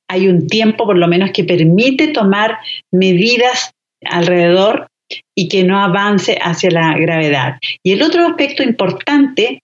hay 0.09 0.29
un 0.29 0.47
tiempo 0.47 0.87
por 0.87 0.99
lo 0.99 1.09
menos 1.09 1.33
que 1.33 1.43
permite 1.43 2.09
tomar 2.09 2.59
medidas 2.93 3.73
alrededor 4.05 4.87
y 5.35 5.49
que 5.49 5.65
no 5.65 5.81
avance 5.81 6.39
hacia 6.41 6.71
la 6.71 6.97
gravedad. 6.97 7.59
Y 7.83 7.93
el 7.93 8.03
otro 8.03 8.27
aspecto 8.27 8.63
importante 8.63 9.61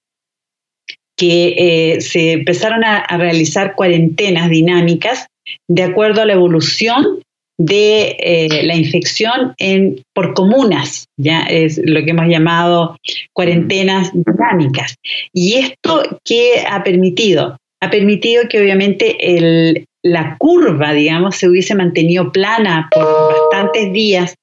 que 1.17 1.99
se 2.01 2.33
empezaron 2.33 2.83
a, 2.83 3.07
realizar 3.19 3.75
cuarentenas 3.75 4.49
dinámicas 4.49 5.30
de 5.69 5.83
acuerdo 5.83 6.23
a 6.23 6.27
la 6.27 6.35
evolución 6.35 7.23
de 7.59 8.17
eh, 8.19 8.63
la 8.63 8.75
infección 8.75 9.55
en, 9.59 10.03
por 10.15 10.33
comunas, 10.33 11.05
ya 11.19 11.43
es 11.43 11.79
lo 11.85 12.03
que 12.03 12.11
hemos 12.13 12.27
llamado 12.27 12.97
cuarentenas 13.35 14.11
dinámicas. 14.15 14.95
Y 15.35 15.57
esto 15.57 16.03
qué 16.25 16.65
ha 16.67 16.83
permitido, 16.83 17.59
ha 17.83 17.91
permitido 17.91 18.49
que 18.49 18.61
obviamente 18.61 19.87
la 20.03 20.37
curva, 20.39 20.95
digamos, 20.95 21.37
se 21.37 21.49
hubiese 21.49 21.75
mantenido 21.75 22.33
plana 22.33 22.89
por 22.91 23.05
bastantes 23.05 23.93
días 23.93 24.35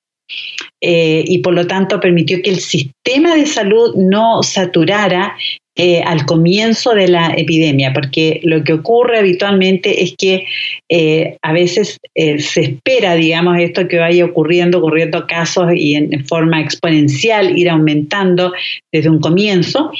eh, 0.82 1.24
y 1.26 1.39
por 1.39 1.54
lo 1.54 1.65
tanto 1.65 2.00
permitió 2.00 2.39
que 2.43 2.52
el 2.52 2.60
sistema 2.60 3.36
de 3.36 3.48
salud 3.48 3.96
no 3.96 4.43
saturara 4.43 5.36
eh, 5.80 6.02
al 6.02 6.26
comienzo 6.26 6.96
de 6.96 7.08
la 7.08 7.36
epidemia, 7.38 7.94
porque 7.94 8.40
lo 8.44 8.63
que 8.63 8.74
ocurre 8.74 9.20
habitualmente 9.20 10.02
es 10.02 10.16
que 10.18 10.48
eh, 10.90 11.38
a 11.44 11.54
veces 11.54 12.00
eh, 12.16 12.40
se 12.40 12.62
espera, 12.62 13.13
digamos, 13.13 13.60
esto 13.60 13.88
que 13.88 14.00
vaya 14.00 14.26
ocurriendo, 14.26 14.80
ocurriendo 14.80 15.28
casos 15.28 15.72
y 15.76 15.94
en, 15.94 16.26
forma 16.26 16.62
exponencial 16.62 17.56
ir 17.56 17.70
aumentando 17.70 18.54
desde 18.92 19.12
un 19.12 19.20
comienzo 19.20 19.92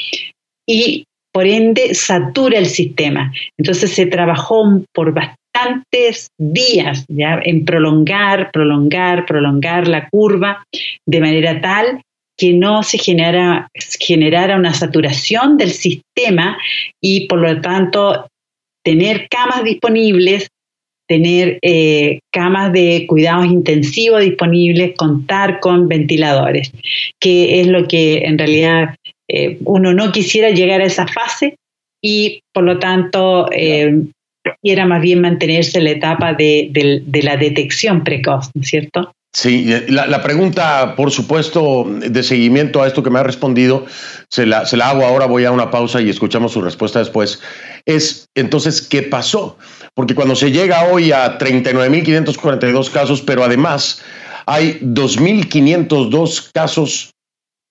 y 0.68 1.06
por 1.32 1.46
ende 1.46 1.94
satura 1.94 2.58
el 2.58 2.66
sistema. 2.66 3.32
Entonces 3.60 3.92
se 3.92 4.08
trabajó 4.08 4.82
por 4.96 5.14
bastantes 5.14 6.30
días 6.40 7.06
ya 7.08 7.40
en 7.44 7.66
prolongar, 7.66 8.50
prolongar, 8.52 9.28
prolongar 9.28 9.88
la 9.88 10.10
curva 10.10 10.64
de 11.06 11.20
manera 11.20 11.62
tal 11.62 12.02
que 12.38 12.54
no 12.54 12.84
se 12.84 12.98
genera, 13.00 13.70
generara 14.00 14.56
una 14.56 14.74
saturación 14.74 15.58
del 15.58 15.72
sistema 15.72 16.58
y 17.02 17.28
por 17.28 17.40
lo 17.40 17.60
tanto 17.62 18.28
tener 18.84 19.28
camas 19.28 19.64
disponibles, 19.64 20.48
tener 21.08 21.58
eh, 21.62 22.20
camas 22.32 22.72
de 22.74 23.06
cuidados 23.08 23.48
intensivos 23.48 24.22
disponibles, 24.22 24.94
contar 24.96 25.60
con 25.60 25.88
ventiladores, 25.88 26.72
que 27.20 27.62
es 27.62 27.68
lo 27.68 27.88
que 27.88 28.20
en 28.20 28.38
realidad 28.38 28.96
eh, 29.28 29.58
uno 29.66 29.94
no 29.94 30.12
quisiera 30.12 30.52
llegar 30.52 30.82
a 30.82 30.86
esa 30.86 31.08
fase 31.08 31.56
y 32.02 32.42
por 32.54 32.64
lo 32.64 32.78
tanto 32.78 33.50
eh, 33.52 34.04
quiera 34.62 34.86
más 34.86 35.02
bien 35.02 35.22
mantenerse 35.22 35.82
la 35.82 35.92
etapa 35.92 36.34
de, 36.34 36.70
de 37.04 37.24
la 37.24 37.36
detección 37.36 38.04
precoz, 38.04 38.52
¿no 38.54 38.62
es 38.62 38.68
cierto? 38.68 39.12
Sí, 39.40 39.70
la, 39.90 40.24
pregunta, 40.24 40.96
por 40.96 41.12
supuesto, 41.12 41.86
de 41.88 42.24
seguimiento 42.24 42.82
a 42.82 42.88
esto 42.88 43.04
que 43.04 43.12
me 43.12 43.20
ha 43.20 43.24
respondido, 43.24 43.86
se 44.32 44.48
la, 44.48 44.66
se 44.66 44.78
la 44.78 44.90
hago 44.90 45.06
ahora, 45.06 45.28
voy 45.28 45.46
a 45.46 45.52
una 45.52 45.70
pausa 45.70 46.02
y 46.02 46.10
escuchamos 46.10 46.54
su 46.54 46.62
respuesta 46.64 46.98
después, 46.98 47.40
es 47.86 48.28
entonces, 48.34 48.82
¿qué 48.82 49.04
pasó? 49.04 49.60
Porque 49.94 50.16
cuando 50.16 50.36
se 50.36 50.52
llega 50.52 50.86
hoy 50.86 51.12
a 51.12 51.38
39.542 51.38 52.90
casos, 52.90 53.22
pero 53.22 53.44
además 53.44 54.02
hay 54.48 54.80
2.502 54.82 56.50
casos 56.52 57.12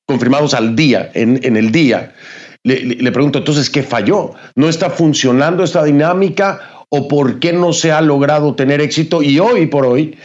confirmados 0.07 0.55
al 0.55 0.77
día, 0.77 1.11
en, 1.15 1.41
en 1.43 1.57
el 1.57 1.73
día, 1.73 2.15
le, 2.63 2.81
le 2.85 3.11
pregunto 3.11 3.41
entonces, 3.41 3.69
¿qué 3.69 3.83
falló? 3.83 4.35
¿No 4.55 4.69
está 4.69 4.89
funcionando 4.89 5.65
esta 5.65 5.83
dinámica 5.83 6.61
o 6.91 7.09
por 7.09 7.41
qué 7.41 7.53
no 7.53 7.73
se 7.73 7.91
ha 7.91 8.01
logrado 8.03 8.55
tener 8.55 8.81
éxito? 8.81 9.21
Y 9.21 9.41
hoy 9.41 9.67
por 9.67 9.85
hoy 9.85 10.17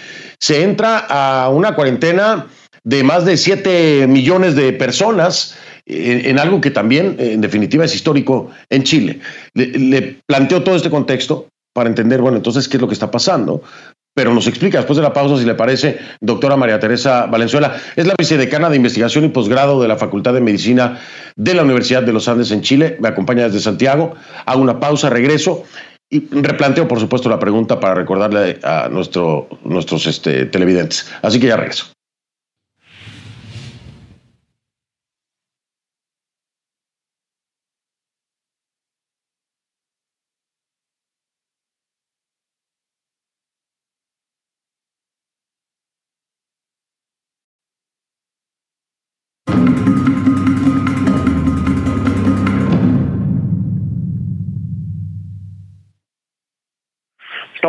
se 0.42 0.64
entra 0.64 1.06
a 1.08 1.50
una 1.50 1.76
cuarentena 1.76 2.48
de 2.84 3.04
más 3.04 3.26
de 3.26 3.38
7 3.38 4.08
millones 4.08 4.56
de 4.56 4.74
personas 4.74 5.56
en, 5.86 6.40
algo 6.40 6.62
que 6.62 6.72
también, 6.72 7.16
en 7.20 7.42
definitiva, 7.42 7.86
es 7.86 7.94
histórico 7.94 8.50
en 8.70 8.84
Chile. 8.84 9.20
Le, 9.54 10.18
planteo 10.26 10.64
todo 10.64 10.76
este 10.76 10.90
contexto 10.90 11.48
para 11.74 11.90
entender, 11.90 12.22
bueno, 12.22 12.38
entonces, 12.38 12.68
¿qué 12.68 12.78
es 12.78 12.82
lo 12.82 12.88
que 12.88 12.94
está 12.94 13.12
pasando? 13.12 13.62
Pero 14.14 14.34
nos 14.34 14.48
explica 14.48 14.80
después 14.80 14.98
de 14.98 15.04
la 15.04 15.14
pausa, 15.14 15.38
si 15.38 15.46
le 15.46 15.54
parece, 15.54 16.00
doctora 16.20 16.58
María 16.58 16.80
Teresa 16.80 17.28
Valenzuela. 17.28 17.76
Es 17.96 18.08
la 18.08 18.16
vicedecana 18.18 18.70
de 18.70 18.76
investigación 18.78 19.24
y 19.26 19.30
posgrado 19.30 19.82
de 19.82 19.88
la 19.88 19.96
Facultad 19.96 20.34
de 20.34 20.42
Medicina 20.42 21.00
de 21.36 21.54
la 21.54 21.64
Universidad 21.64 22.04
de 22.04 22.14
los 22.14 22.28
Andes 22.28 22.52
en 22.52 22.62
Chile. 22.62 22.98
Me 23.00 23.08
acompaña 23.08 23.46
desde 23.46 23.60
Santiago. 23.60 24.16
Hago 24.46 24.62
una 24.62 24.80
pausa, 24.80 25.10
regreso 25.10 25.66
y 26.14 26.28
replanteo, 26.30 26.90
por 26.90 27.00
supuesto, 27.00 27.30
la 27.30 27.40
pregunta 27.40 27.80
para 27.80 27.96
recordarle 27.96 28.60
a 28.64 28.90
nuestro, 28.90 29.48
nuestros 29.64 30.06
este, 30.08 30.46
televidentes. 30.46 31.10
Así 31.22 31.40
que 31.40 31.48
ya 31.48 31.56
regreso. 31.56 31.86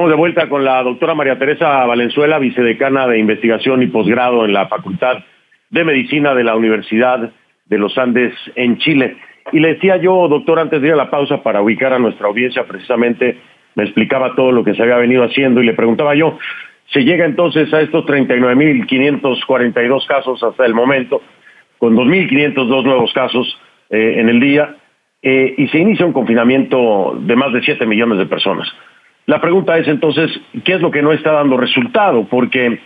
Estamos 0.03 0.17
de 0.17 0.21
vuelta 0.21 0.49
con 0.49 0.65
la 0.65 0.83
doctora 0.83 1.15
María 1.15 1.39
Teresa 1.39 1.87
Valenzuela, 1.87 2.41
vicedecana 2.41 3.07
de 3.07 3.21
investigación 3.21 3.85
y 3.85 3.87
posgrado 3.87 4.45
en 4.45 4.53
la 4.53 4.67
Facultad 4.67 5.19
de 5.71 5.85
Medicina 5.85 6.35
de 6.35 6.43
la 6.43 6.57
Universidad 6.57 7.31
de 7.67 7.79
los 7.79 7.97
Andes 7.97 8.35
en 8.57 8.79
Chile. 8.79 9.17
Y 9.53 9.61
le 9.61 9.75
decía 9.75 9.99
yo, 9.99 10.27
doctor, 10.27 10.59
antes 10.59 10.83
de 10.83 10.89
ir 10.89 10.95
a 10.95 10.97
la 10.97 11.09
pausa 11.09 11.45
para 11.45 11.63
ubicar 11.63 11.93
a 11.93 12.01
nuestra 12.01 12.27
audiencia, 12.27 12.65
precisamente 12.65 13.39
me 13.77 13.85
explicaba 13.85 14.35
todo 14.35 14.51
lo 14.51 14.65
que 14.65 14.75
se 14.75 14.83
había 14.83 14.97
venido 14.97 15.23
haciendo 15.23 15.63
y 15.63 15.67
le 15.67 15.75
preguntaba 15.75 16.17
yo, 16.17 16.37
se 16.87 17.05
llega 17.05 17.25
entonces 17.25 17.73
a 17.73 17.81
estos 17.81 18.05
39.542 18.05 20.07
casos 20.09 20.43
hasta 20.43 20.67
el 20.67 20.75
momento, 20.75 21.23
con 21.79 21.95
2.502 21.95 22.83
nuevos 22.83 23.13
casos 23.13 23.57
eh, 23.89 24.15
en 24.17 24.29
el 24.29 24.41
día, 24.41 24.75
eh, 25.23 25.55
y 25.57 25.69
se 25.69 25.79
inicia 25.79 26.05
un 26.05 26.13
confinamiento 26.13 27.17
de 27.21 27.37
más 27.37 27.53
de 27.53 27.63
7 27.63 27.87
millones 27.87 28.19
de 28.19 28.27
personas. 28.27 28.67
La 29.27 29.41
pregunta 29.41 29.79
es 29.79 29.87
entonces, 29.87 30.31
¿qué 30.65 30.75
es 30.75 30.81
lo 30.81 30.91
que 30.91 31.03
no 31.03 31.13
está 31.13 31.33
dando 31.33 31.57
resultado? 31.57 32.25
Porque 32.25 32.81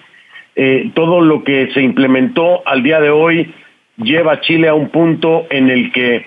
eh, 0.55 0.91
todo 0.95 1.21
lo 1.21 1.45
que 1.45 1.71
se 1.73 1.83
implementó 1.83 2.67
al 2.67 2.83
día 2.83 3.01
de 3.01 3.11
hoy 3.11 3.55
lleva 3.97 4.33
a 4.33 4.41
Chile 4.41 4.69
a 4.69 4.75
un 4.75 4.91
punto 4.91 5.47
en 5.51 5.71
el 5.71 5.93
que 5.93 6.27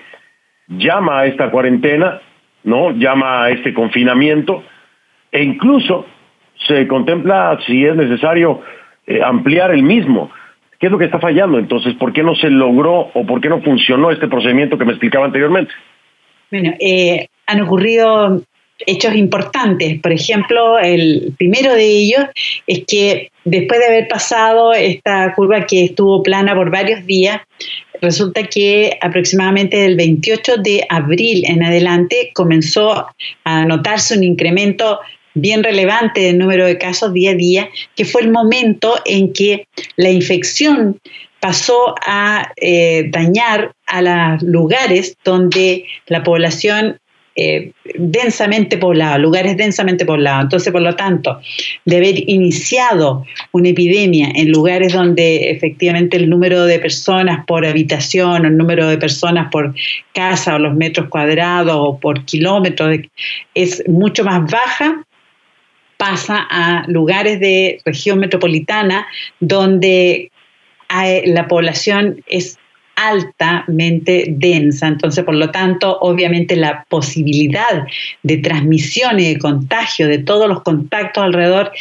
llama 0.68 1.20
a 1.20 1.26
esta 1.26 1.50
cuarentena, 1.50 2.20
¿no? 2.64 2.90
Llama 2.92 3.44
a 3.44 3.50
este 3.50 3.72
confinamiento 3.72 4.64
e 5.32 5.42
incluso 5.42 6.06
se 6.66 6.86
contempla 6.86 7.58
si 7.66 7.84
es 7.84 7.96
necesario 7.96 8.60
eh, 9.06 9.20
ampliar 9.22 9.72
el 9.72 9.82
mismo. 9.82 10.30
¿Qué 10.78 10.86
es 10.86 10.92
lo 10.92 10.98
que 10.98 11.04
está 11.04 11.18
fallando 11.18 11.58
entonces? 11.58 11.94
¿Por 11.94 12.12
qué 12.12 12.22
no 12.22 12.34
se 12.34 12.50
logró 12.50 13.10
o 13.12 13.26
por 13.26 13.40
qué 13.40 13.48
no 13.48 13.60
funcionó 13.60 14.10
este 14.10 14.28
procedimiento 14.28 14.78
que 14.78 14.84
me 14.84 14.92
explicaba 14.92 15.26
anteriormente? 15.26 15.72
Bueno, 16.50 16.72
eh, 16.80 17.26
han 17.46 17.60
ocurrido 17.60 18.40
hechos 18.86 19.14
importantes. 19.14 20.00
Por 20.00 20.12
ejemplo, 20.12 20.78
el 20.78 21.32
primero 21.38 21.74
de 21.74 21.84
ellos 21.84 22.24
es 22.66 22.84
que 22.86 23.30
después 23.44 23.80
de 23.80 23.86
haber 23.86 24.08
pasado 24.08 24.72
esta 24.72 25.34
curva 25.34 25.66
que 25.66 25.84
estuvo 25.84 26.22
plana 26.22 26.54
por 26.54 26.70
varios 26.70 27.04
días, 27.06 27.40
resulta 28.00 28.44
que 28.44 28.98
aproximadamente 29.00 29.76
del 29.76 29.96
28 29.96 30.56
de 30.58 30.86
abril 30.88 31.44
en 31.46 31.62
adelante 31.62 32.30
comenzó 32.34 33.06
a 33.44 33.64
notarse 33.64 34.16
un 34.16 34.24
incremento 34.24 35.00
bien 35.34 35.62
relevante 35.62 36.20
del 36.20 36.38
número 36.38 36.66
de 36.66 36.78
casos 36.78 37.12
día 37.12 37.32
a 37.32 37.34
día, 37.34 37.68
que 37.94 38.04
fue 38.04 38.22
el 38.22 38.30
momento 38.30 38.96
en 39.04 39.32
que 39.32 39.66
la 39.96 40.10
infección 40.10 40.98
pasó 41.40 41.94
a 42.04 42.52
eh, 42.56 43.06
dañar 43.10 43.72
a 43.86 44.02
los 44.02 44.42
lugares 44.42 45.16
donde 45.24 45.84
la 46.06 46.22
población 46.22 47.00
eh, 47.42 47.72
densamente 47.94 48.76
poblado, 48.76 49.18
lugares 49.18 49.56
densamente 49.56 50.04
poblados. 50.04 50.44
Entonces, 50.44 50.70
por 50.72 50.82
lo 50.82 50.94
tanto, 50.94 51.40
de 51.86 51.96
haber 51.96 52.28
iniciado 52.28 53.24
una 53.52 53.70
epidemia 53.70 54.30
en 54.34 54.52
lugares 54.52 54.92
donde 54.92 55.50
efectivamente 55.50 56.18
el 56.18 56.28
número 56.28 56.66
de 56.66 56.78
personas 56.78 57.46
por 57.46 57.64
habitación, 57.64 58.44
o 58.44 58.48
el 58.48 58.56
número 58.58 58.88
de 58.88 58.98
personas 58.98 59.48
por 59.50 59.74
casa, 60.12 60.56
o 60.56 60.58
los 60.58 60.74
metros 60.74 61.08
cuadrados, 61.08 61.76
o 61.78 61.98
por 61.98 62.26
kilómetros, 62.26 62.98
es 63.54 63.82
mucho 63.88 64.22
más 64.22 64.50
baja, 64.50 65.02
pasa 65.96 66.46
a 66.50 66.84
lugares 66.88 67.40
de 67.40 67.80
región 67.86 68.18
metropolitana 68.18 69.06
donde 69.38 70.30
la 71.24 71.48
población 71.48 72.22
es 72.26 72.59
altamente 73.08 74.26
densa. 74.28 74.88
Entonces, 74.88 75.24
por 75.24 75.34
lo 75.34 75.50
tanto, 75.50 75.98
obviamente 76.00 76.56
la 76.56 76.84
posibilidad 76.88 77.86
de 78.22 78.36
transmisión 78.38 79.18
y 79.20 79.32
de 79.32 79.38
contagio 79.38 80.08
de 80.08 80.18
todos 80.18 80.48
los 80.48 80.62
contactos 80.62 81.24
alrededor 81.24 81.72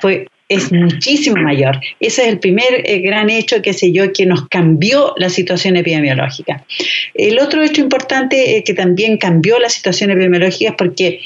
fue 0.00 0.26
es 0.46 0.70
muchísimo 0.72 1.36
mayor. 1.36 1.80
Ese 2.00 2.22
es 2.22 2.28
el 2.28 2.38
primer 2.38 2.82
eh, 2.84 2.98
gran 2.98 3.30
hecho, 3.30 3.62
que 3.62 3.72
sé 3.72 3.92
yo, 3.92 4.12
que 4.12 4.26
nos 4.26 4.46
cambió 4.48 5.14
la 5.16 5.30
situación 5.30 5.76
epidemiológica. 5.76 6.64
El 7.14 7.38
otro 7.38 7.62
hecho 7.62 7.80
importante 7.80 8.62
que 8.64 8.74
también 8.74 9.16
cambió 9.16 9.58
la 9.58 9.70
situación 9.70 10.10
epidemiológica 10.10 10.70
es 10.70 10.76
porque 10.76 11.20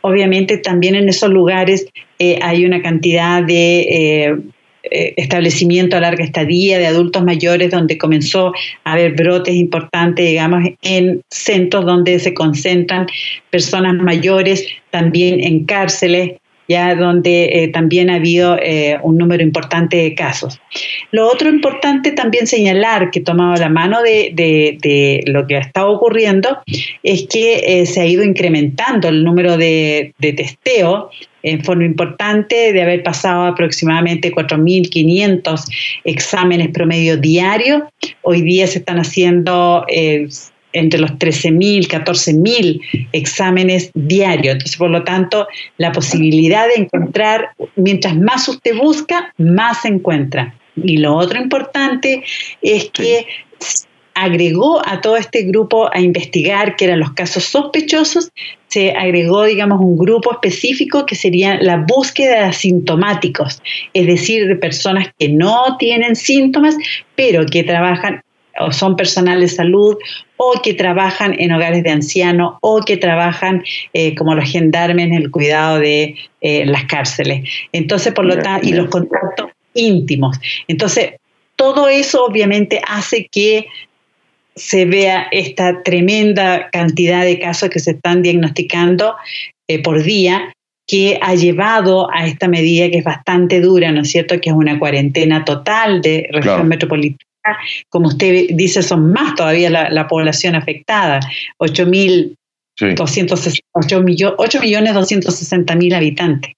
obviamente 0.00 0.58
también 0.58 0.94
en 0.94 1.08
esos 1.08 1.30
lugares 1.30 1.86
eh, 2.18 2.38
hay 2.42 2.64
una 2.64 2.82
cantidad 2.82 3.42
de 3.42 3.80
eh, 3.80 4.36
establecimiento 4.82 5.96
a 5.96 6.00
larga 6.00 6.24
estadía 6.24 6.78
de 6.78 6.86
adultos 6.86 7.22
mayores 7.24 7.70
donde 7.70 7.98
comenzó 7.98 8.52
a 8.84 8.92
haber 8.92 9.12
brotes 9.12 9.54
importantes, 9.54 10.26
digamos, 10.26 10.64
en 10.82 11.22
centros 11.30 11.84
donde 11.84 12.18
se 12.18 12.34
concentran 12.34 13.06
personas 13.50 13.94
mayores, 13.94 14.66
también 14.90 15.42
en 15.42 15.64
cárceles, 15.64 16.32
ya 16.68 16.94
donde 16.94 17.44
eh, 17.44 17.68
también 17.68 18.08
ha 18.10 18.16
habido 18.16 18.56
eh, 18.58 18.98
un 19.02 19.18
número 19.18 19.42
importante 19.42 19.96
de 19.96 20.14
casos. 20.14 20.60
Lo 21.10 21.28
otro 21.28 21.48
importante 21.48 22.12
también 22.12 22.46
señalar 22.46 23.10
que 23.10 23.20
tomado 23.20 23.56
la 23.56 23.68
mano 23.68 24.02
de, 24.02 25.22
lo 25.26 25.46
que 25.46 25.56
ha 25.56 25.60
estado 25.60 25.90
ocurriendo 25.90 26.58
es 27.02 27.26
que 27.28 27.80
eh, 27.80 27.86
se 27.86 28.00
ha 28.00 28.06
ido 28.06 28.22
incrementando 28.24 29.08
el 29.08 29.24
número 29.24 29.56
de, 29.56 30.14
de 30.18 30.32
testeo 30.32 31.10
en 31.42 31.62
forma 31.64 31.84
importante, 31.84 32.72
de 32.72 32.82
haber 32.82 33.02
pasado 33.02 33.44
aproximadamente 33.44 34.32
4.500 34.32 35.64
exámenes 36.04 36.68
promedio 36.68 37.16
diario. 37.16 37.88
Hoy 38.22 38.42
día 38.42 38.66
se 38.66 38.78
están 38.78 38.98
haciendo 38.98 39.84
entre 40.72 41.00
los 41.00 41.12
13.000, 41.12 41.86
14.000 41.86 43.08
exámenes 43.12 43.90
diarios. 43.94 44.54
Entonces, 44.54 44.76
por 44.76 44.90
lo 44.90 45.04
tanto, 45.04 45.46
la 45.78 45.92
posibilidad 45.92 46.66
de 46.68 46.82
encontrar, 46.82 47.50
mientras 47.76 48.16
más 48.16 48.48
usted 48.48 48.76
busca, 48.76 49.32
más 49.38 49.82
se 49.82 49.88
encuentra. 49.88 50.54
Y 50.76 50.96
lo 50.98 51.14
otro 51.14 51.40
importante 51.40 52.22
es 52.62 52.90
que 52.90 53.26
agregó 54.14 54.86
a 54.86 55.00
todo 55.00 55.16
este 55.16 55.42
grupo 55.42 55.90
a 55.92 56.00
investigar 56.00 56.76
que 56.76 56.86
eran 56.86 57.00
los 57.00 57.12
casos 57.12 57.44
sospechosos, 57.44 58.30
se 58.72 58.92
agregó, 58.92 59.44
digamos, 59.44 59.80
un 59.80 59.98
grupo 59.98 60.32
específico 60.32 61.04
que 61.04 61.14
sería 61.14 61.60
la 61.60 61.84
búsqueda 61.86 62.36
de 62.36 62.44
asintomáticos, 62.46 63.62
es 63.92 64.06
decir, 64.06 64.48
de 64.48 64.56
personas 64.56 65.08
que 65.18 65.28
no 65.28 65.76
tienen 65.78 66.16
síntomas, 66.16 66.76
pero 67.14 67.44
que 67.44 67.64
trabajan 67.64 68.22
o 68.58 68.72
son 68.72 68.96
personal 68.96 69.40
de 69.40 69.48
salud 69.48 69.96
o 70.36 70.60
que 70.62 70.74
trabajan 70.74 71.34
en 71.38 71.52
hogares 71.52 71.82
de 71.82 71.90
ancianos 71.90 72.54
o 72.60 72.80
que 72.80 72.96
trabajan 72.96 73.62
eh, 73.92 74.14
como 74.14 74.34
los 74.34 74.50
gendarmes 74.50 75.06
en 75.06 75.14
el 75.14 75.30
cuidado 75.30 75.78
de 75.78 76.16
eh, 76.40 76.64
las 76.66 76.84
cárceles. 76.84 77.48
Entonces, 77.72 78.12
por 78.14 78.24
lo 78.24 78.38
tanto, 78.38 78.66
y 78.66 78.72
los 78.72 78.88
contactos 78.88 79.50
íntimos. 79.74 80.38
Entonces, 80.68 81.14
todo 81.56 81.88
eso 81.88 82.24
obviamente 82.24 82.80
hace 82.86 83.28
que 83.30 83.66
se 84.54 84.84
vea 84.84 85.26
esta 85.30 85.82
tremenda 85.82 86.68
cantidad 86.70 87.24
de 87.24 87.38
casos 87.38 87.70
que 87.70 87.80
se 87.80 87.92
están 87.92 88.22
diagnosticando 88.22 89.14
eh, 89.68 89.82
por 89.82 90.02
día 90.02 90.52
que 90.86 91.18
ha 91.22 91.34
llevado 91.34 92.10
a 92.12 92.26
esta 92.26 92.48
medida 92.48 92.90
que 92.90 92.98
es 92.98 93.04
bastante 93.04 93.60
dura, 93.60 93.92
¿no 93.92 94.02
es 94.02 94.10
cierto?, 94.10 94.40
que 94.40 94.50
es 94.50 94.56
una 94.56 94.78
cuarentena 94.78 95.44
total 95.44 96.02
de 96.02 96.28
región 96.32 96.68
metropolitana. 96.68 97.18
Como 97.88 98.08
usted 98.08 98.48
dice, 98.50 98.82
son 98.82 99.12
más 99.12 99.34
todavía 99.34 99.70
la, 99.70 100.06
población 100.08 100.54
afectada, 100.54 101.20
8 101.58 101.86
millones 101.86 102.36
260 104.94 105.74
mil 105.76 105.94
habitantes. 105.94 106.52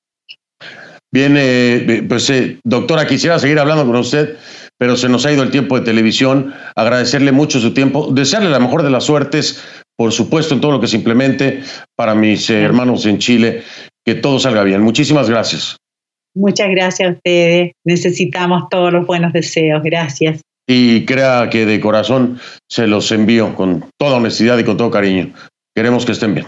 Bien, 1.12 1.36
eh, 1.38 2.03
pues 2.09 2.28
eh, 2.30 2.59
doctora, 2.64 3.07
quisiera 3.07 3.38
seguir 3.38 3.59
hablando 3.59 3.86
con 3.86 3.95
usted, 3.97 4.36
pero 4.79 4.97
se 4.97 5.09
nos 5.09 5.27
ha 5.27 5.33
ido 5.33 5.43
el 5.43 5.51
tiempo 5.51 5.79
de 5.79 5.85
televisión. 5.85 6.55
Agradecerle 6.75 7.33
mucho 7.33 7.61
su 7.61 7.72
tiempo, 7.72 8.09
desearle 8.12 8.51
la 8.51 8.61
mejor 8.61 8.83
de 8.83 8.91
las 8.91 9.05
suertes, 9.05 9.64
por 9.97 10.12
supuesto, 10.12 10.55
en 10.55 10.61
todo 10.61 10.72
lo 10.72 10.81
que 10.81 10.89
se 10.89 10.97
implemente 10.97 11.62
para 11.97 12.14
mis 12.14 12.51
eh, 12.51 12.62
hermanos 12.62 13.07
en 13.07 13.18
Chile, 13.18 13.62
que 14.05 14.14
todo 14.14 14.39
salga 14.39 14.62
bien. 14.64 14.83
Muchísimas 14.83 15.31
gracias. 15.31 15.77
Muchas 16.35 16.68
gracias 16.70 17.09
a 17.09 17.12
ustedes. 17.12 17.72
Necesitamos 17.85 18.68
todos 18.68 18.93
los 18.93 19.07
buenos 19.07 19.33
deseos. 19.33 19.83
Gracias 19.85 20.41
y 20.66 21.05
crea 21.05 21.51
que 21.51 21.66
de 21.66 21.81
corazón 21.81 22.41
se 22.70 22.87
los 22.87 23.11
envío 23.12 23.55
con 23.55 23.89
toda 23.99 24.16
honestidad 24.16 24.59
y 24.59 24.64
con 24.64 24.77
todo 24.77 24.91
cariño. 24.91 25.33
Queremos 25.75 26.07
que 26.07 26.12
estén 26.12 26.35
bien. 26.35 26.47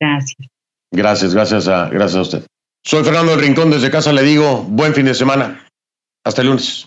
Gracias. 0.00 0.48
Gracias, 0.92 1.34
gracias 1.34 1.68
a, 1.68 1.88
gracias 1.88 2.16
a 2.16 2.22
usted. 2.22 2.46
Soy 2.84 3.02
Fernando 3.02 3.32
del 3.32 3.40
Rincón, 3.40 3.70
desde 3.70 3.90
casa 3.90 4.12
le 4.12 4.22
digo 4.22 4.62
buen 4.62 4.94
fin 4.94 5.06
de 5.06 5.14
semana. 5.14 5.66
Hasta 6.24 6.40
el 6.42 6.48
lunes. 6.48 6.86